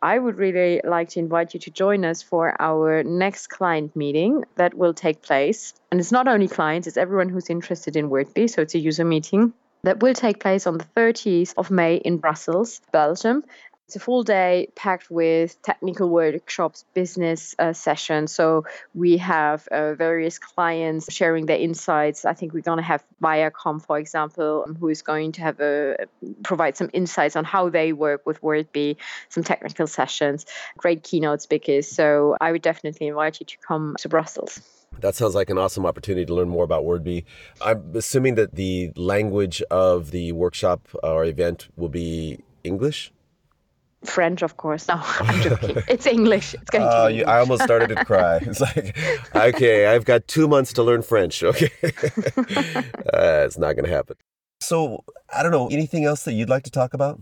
I 0.02 0.19
would 0.19 0.37
really 0.37 0.80
like 0.83 1.11
to 1.11 1.19
invite 1.21 1.52
you 1.52 1.61
to 1.61 1.71
join 1.71 2.04
us 2.07 2.23
for 2.23 2.57
our 2.59 3.02
next 3.02 3.49
client 3.49 3.95
meeting 3.95 4.45
that 4.57 4.73
will 4.73 4.95
take 4.95 5.21
place. 5.21 5.75
And 5.90 6.00
it's 6.00 6.12
not 6.12 6.26
only 6.26 6.49
clients, 6.49 6.88
it's 6.88 6.97
everyone 6.97 7.28
who's 7.28 7.50
interested 7.50 7.97
in 7.97 8.09
WordBee. 8.09 8.49
So 8.49 8.62
it's 8.62 8.75
a 8.75 8.78
user 8.78 9.04
meeting 9.04 9.52
that 9.83 10.01
will 10.01 10.15
take 10.15 10.41
place 10.41 10.67
on 10.67 10.79
the 10.79 10.85
30th 10.97 11.55
of 11.57 11.71
May 11.71 11.97
in 11.97 12.19
Brussels, 12.19 12.81
Belgium. 12.93 13.45
It's 13.91 13.97
a 13.97 13.99
full 13.99 14.23
day 14.23 14.69
packed 14.77 15.11
with 15.11 15.61
technical 15.63 16.09
workshops, 16.09 16.85
business 16.95 17.57
uh, 17.59 17.73
sessions. 17.73 18.33
So 18.33 18.65
we 18.95 19.17
have 19.17 19.67
uh, 19.67 19.95
various 19.95 20.39
clients 20.39 21.13
sharing 21.13 21.47
their 21.47 21.59
insights. 21.59 22.25
I 22.25 22.35
think 22.35 22.55
we're 22.55 22.61
going 22.61 22.77
to 22.77 22.85
have 22.85 23.03
Viacom, 23.21 23.85
for 23.85 23.99
example, 23.99 24.64
who 24.79 24.88
is 24.90 25.03
going 25.03 25.33
to 25.33 25.40
have 25.40 25.59
a 25.59 26.07
provide 26.45 26.77
some 26.77 26.90
insights 26.93 27.35
on 27.35 27.45
how 27.45 27.69
they 27.69 27.93
work 27.93 28.25
with 28.25 28.40
WordBee, 28.43 28.95
some 29.29 29.43
technical 29.43 29.88
sessions, 29.88 30.47
great 30.79 31.03
keynote 31.03 31.43
speakers. 31.43 31.88
So 31.88 32.37
I 32.40 32.53
would 32.53 32.62
definitely 32.62 33.09
invite 33.09 33.40
you 33.40 33.47
to 33.47 33.59
come 33.59 33.97
to 33.99 34.09
Brussels. 34.09 34.80
That 34.98 35.14
sounds 35.14 35.35
like 35.35 35.48
an 35.50 35.59
awesome 35.59 35.87
opportunity 35.87 36.26
to 36.26 36.35
learn 36.35 36.48
more 36.48 36.64
about 36.64 36.85
WordBee. 36.85 37.24
I'm 37.62 37.92
assuming 37.94 38.35
that 38.35 38.55
the 38.55 38.92
language 38.96 39.62
of 39.70 40.11
the 40.11 40.33
workshop 40.33 40.88
or 41.03 41.24
event 41.24 41.68
will 41.76 41.88
be 41.88 42.40
English. 42.64 43.12
French, 44.05 44.42
of 44.42 44.57
course. 44.57 44.88
No, 44.88 44.94
I'm 45.20 45.42
joking. 45.42 45.83
it's 45.88 46.07
English. 46.07 46.55
It's 46.55 46.70
going 46.70 46.85
uh, 46.85 47.09
to 47.09 47.14
be. 47.14 47.24
I 47.24 47.38
almost 47.38 47.62
started 47.62 47.88
to 47.90 48.05
cry. 48.05 48.38
It's 48.42 48.61
like, 48.61 48.96
okay, 49.35 49.87
I've 49.87 50.05
got 50.05 50.26
two 50.26 50.48
months 50.48 50.72
to 50.74 50.83
learn 50.83 51.03
French. 51.03 51.42
Okay, 51.42 51.70
uh, 51.83 53.44
it's 53.46 53.59
not 53.59 53.74
going 53.74 53.85
to 53.85 53.90
happen. 53.90 54.16
So 54.61 55.05
I 55.35 55.42
don't 55.42 55.53
know. 55.53 55.68
Anything 55.68 56.05
else 56.05 56.24
that 56.24 56.33
you'd 56.33 56.48
like 56.48 56.64
to 56.64 56.70
talk 56.70 56.94
about? 56.94 57.20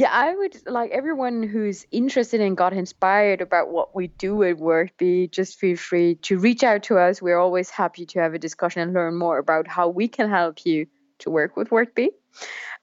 Yeah, 0.00 0.08
I 0.10 0.34
would 0.34 0.66
like 0.66 0.92
everyone 0.92 1.42
who's 1.42 1.86
interested 1.90 2.40
and 2.40 2.56
got 2.56 2.72
inspired 2.72 3.42
about 3.42 3.68
what 3.68 3.94
we 3.94 4.06
do 4.06 4.42
at 4.44 4.56
WordBee, 4.56 5.30
just 5.30 5.58
feel 5.58 5.76
free 5.76 6.14
to 6.22 6.38
reach 6.38 6.62
out 6.62 6.84
to 6.84 6.96
us. 6.96 7.20
We're 7.20 7.36
always 7.36 7.68
happy 7.68 8.06
to 8.06 8.20
have 8.20 8.32
a 8.32 8.38
discussion 8.38 8.80
and 8.80 8.94
learn 8.94 9.14
more 9.18 9.36
about 9.36 9.68
how 9.68 9.90
we 9.90 10.08
can 10.08 10.30
help 10.30 10.64
you 10.64 10.86
to 11.18 11.28
work 11.28 11.54
with 11.54 11.68
WordBee 11.68 12.12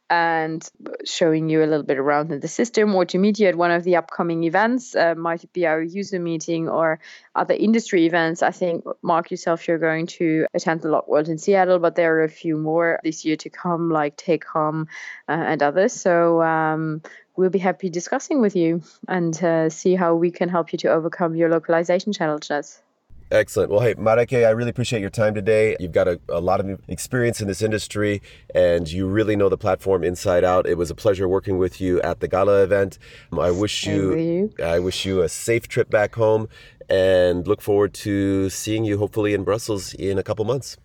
and 0.09 0.67
showing 1.05 1.49
you 1.49 1.63
a 1.63 1.67
little 1.67 1.83
bit 1.83 1.97
around 1.97 2.31
in 2.31 2.39
the 2.39 2.47
system 2.47 2.95
or 2.95 3.05
to 3.05 3.17
meet 3.17 3.39
you 3.39 3.47
at 3.47 3.55
one 3.55 3.71
of 3.71 3.83
the 3.83 3.95
upcoming 3.97 4.43
events 4.45 4.95
uh, 4.95 5.15
might 5.15 5.51
be 5.53 5.65
our 5.65 5.81
user 5.81 6.19
meeting 6.19 6.69
or 6.69 6.99
other 7.35 7.53
industry 7.53 8.05
events. 8.05 8.41
I 8.41 8.51
think 8.51 8.85
mark 9.01 9.31
yourself 9.31 9.67
you're 9.67 9.77
going 9.77 10.07
to 10.07 10.45
attend 10.53 10.81
the 10.81 10.89
LocWorld 10.89 11.27
in 11.27 11.37
seattle 11.37 11.79
but 11.79 11.95
there 11.95 12.15
are 12.15 12.23
a 12.23 12.29
few 12.29 12.57
more 12.57 12.99
this 13.03 13.25
year 13.25 13.35
to 13.37 13.49
come 13.49 13.89
like 13.89 14.17
tekom 14.17 14.87
uh, 15.27 15.31
and 15.31 15.61
others. 15.61 15.93
So 15.93 16.41
um, 16.41 17.01
we'll 17.35 17.49
be 17.49 17.59
happy 17.59 17.89
discussing 17.89 18.41
with 18.41 18.55
you 18.55 18.81
and 19.07 19.41
uh, 19.43 19.69
see 19.69 19.95
how 19.95 20.15
we 20.15 20.31
can 20.31 20.47
help 20.47 20.71
you 20.71 20.77
to 20.79 20.89
overcome 20.89 21.35
your 21.35 21.49
localization 21.49 22.13
challenges 22.13 22.81
Excellent. 23.29 23.69
Well, 23.69 23.81
hey, 23.81 23.93
Mareike, 23.95 24.45
I 24.45 24.51
really 24.51 24.69
appreciate 24.69 25.01
your 25.01 25.09
time 25.09 25.35
today. 25.35 25.75
You've 25.81 25.91
got 25.91 26.07
a, 26.07 26.19
a, 26.29 26.39
lot 26.39 26.61
of 26.61 26.79
experience 26.87 27.41
in 27.41 27.47
this 27.49 27.61
industry 27.61 28.21
and 28.55 28.89
you 28.89 29.05
really 29.05 29.35
know 29.35 29.49
the 29.49 29.57
platform 29.57 30.05
inside 30.05 30.45
out. 30.45 30.65
It 30.65 30.77
was 30.77 30.89
a 30.89 30.95
pleasure 30.95 31.27
working 31.27 31.57
with 31.57 31.81
you 31.81 32.01
at 32.03 32.21
the 32.21 32.29
gala 32.29 32.63
event. 32.63 32.97
I 33.37 33.51
wish 33.51 33.85
you, 33.85 34.15
you, 34.15 34.53
I 34.63 34.79
wish 34.79 35.05
you 35.05 35.23
a 35.23 35.29
safe 35.29 35.67
trip 35.67 35.89
back 35.89 36.15
home 36.15 36.47
and 36.89 37.45
look 37.45 37.61
forward 37.61 37.93
to 37.95 38.49
seeing 38.49 38.85
you 38.85 38.97
hopefully 38.97 39.33
in 39.33 39.43
Brussels 39.43 39.93
in 39.93 40.17
a 40.17 40.23
couple 40.23 40.45
months. 40.45 40.77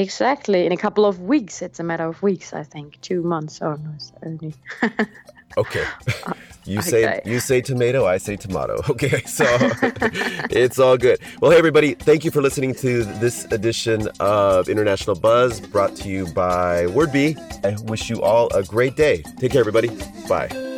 Exactly. 0.00 0.66
In 0.66 0.72
a 0.72 0.76
couple 0.76 1.04
of 1.04 1.20
weeks. 1.20 1.62
It's 1.62 1.80
a 1.80 1.84
matter 1.84 2.06
of 2.06 2.22
weeks, 2.22 2.52
I 2.52 2.62
think. 2.62 3.00
Two 3.00 3.22
months. 3.22 3.60
Oh, 3.62 3.74
no, 3.74 3.92
only. 4.24 4.54
okay. 5.56 5.84
You 6.66 6.82
say 6.82 7.20
you 7.24 7.40
say 7.40 7.62
tomato, 7.62 8.06
I 8.06 8.18
say 8.18 8.36
tomato. 8.36 8.76
Okay, 8.90 9.22
so 9.22 9.44
it's 10.50 10.78
all 10.78 10.98
good. 10.98 11.18
Well, 11.40 11.50
hey 11.50 11.58
everybody, 11.58 11.94
thank 11.94 12.24
you 12.24 12.30
for 12.30 12.42
listening 12.42 12.74
to 12.76 13.04
this 13.18 13.46
edition 13.50 14.08
of 14.20 14.68
International 14.68 15.16
Buzz 15.16 15.58
brought 15.60 15.96
to 15.96 16.08
you 16.08 16.26
by 16.26 16.84
WordBee. 16.86 17.34
I 17.64 17.80
wish 17.90 18.10
you 18.10 18.20
all 18.22 18.54
a 18.54 18.62
great 18.62 18.94
day. 18.94 19.22
Take 19.38 19.52
care 19.52 19.60
everybody. 19.60 19.88
Bye. 20.28 20.69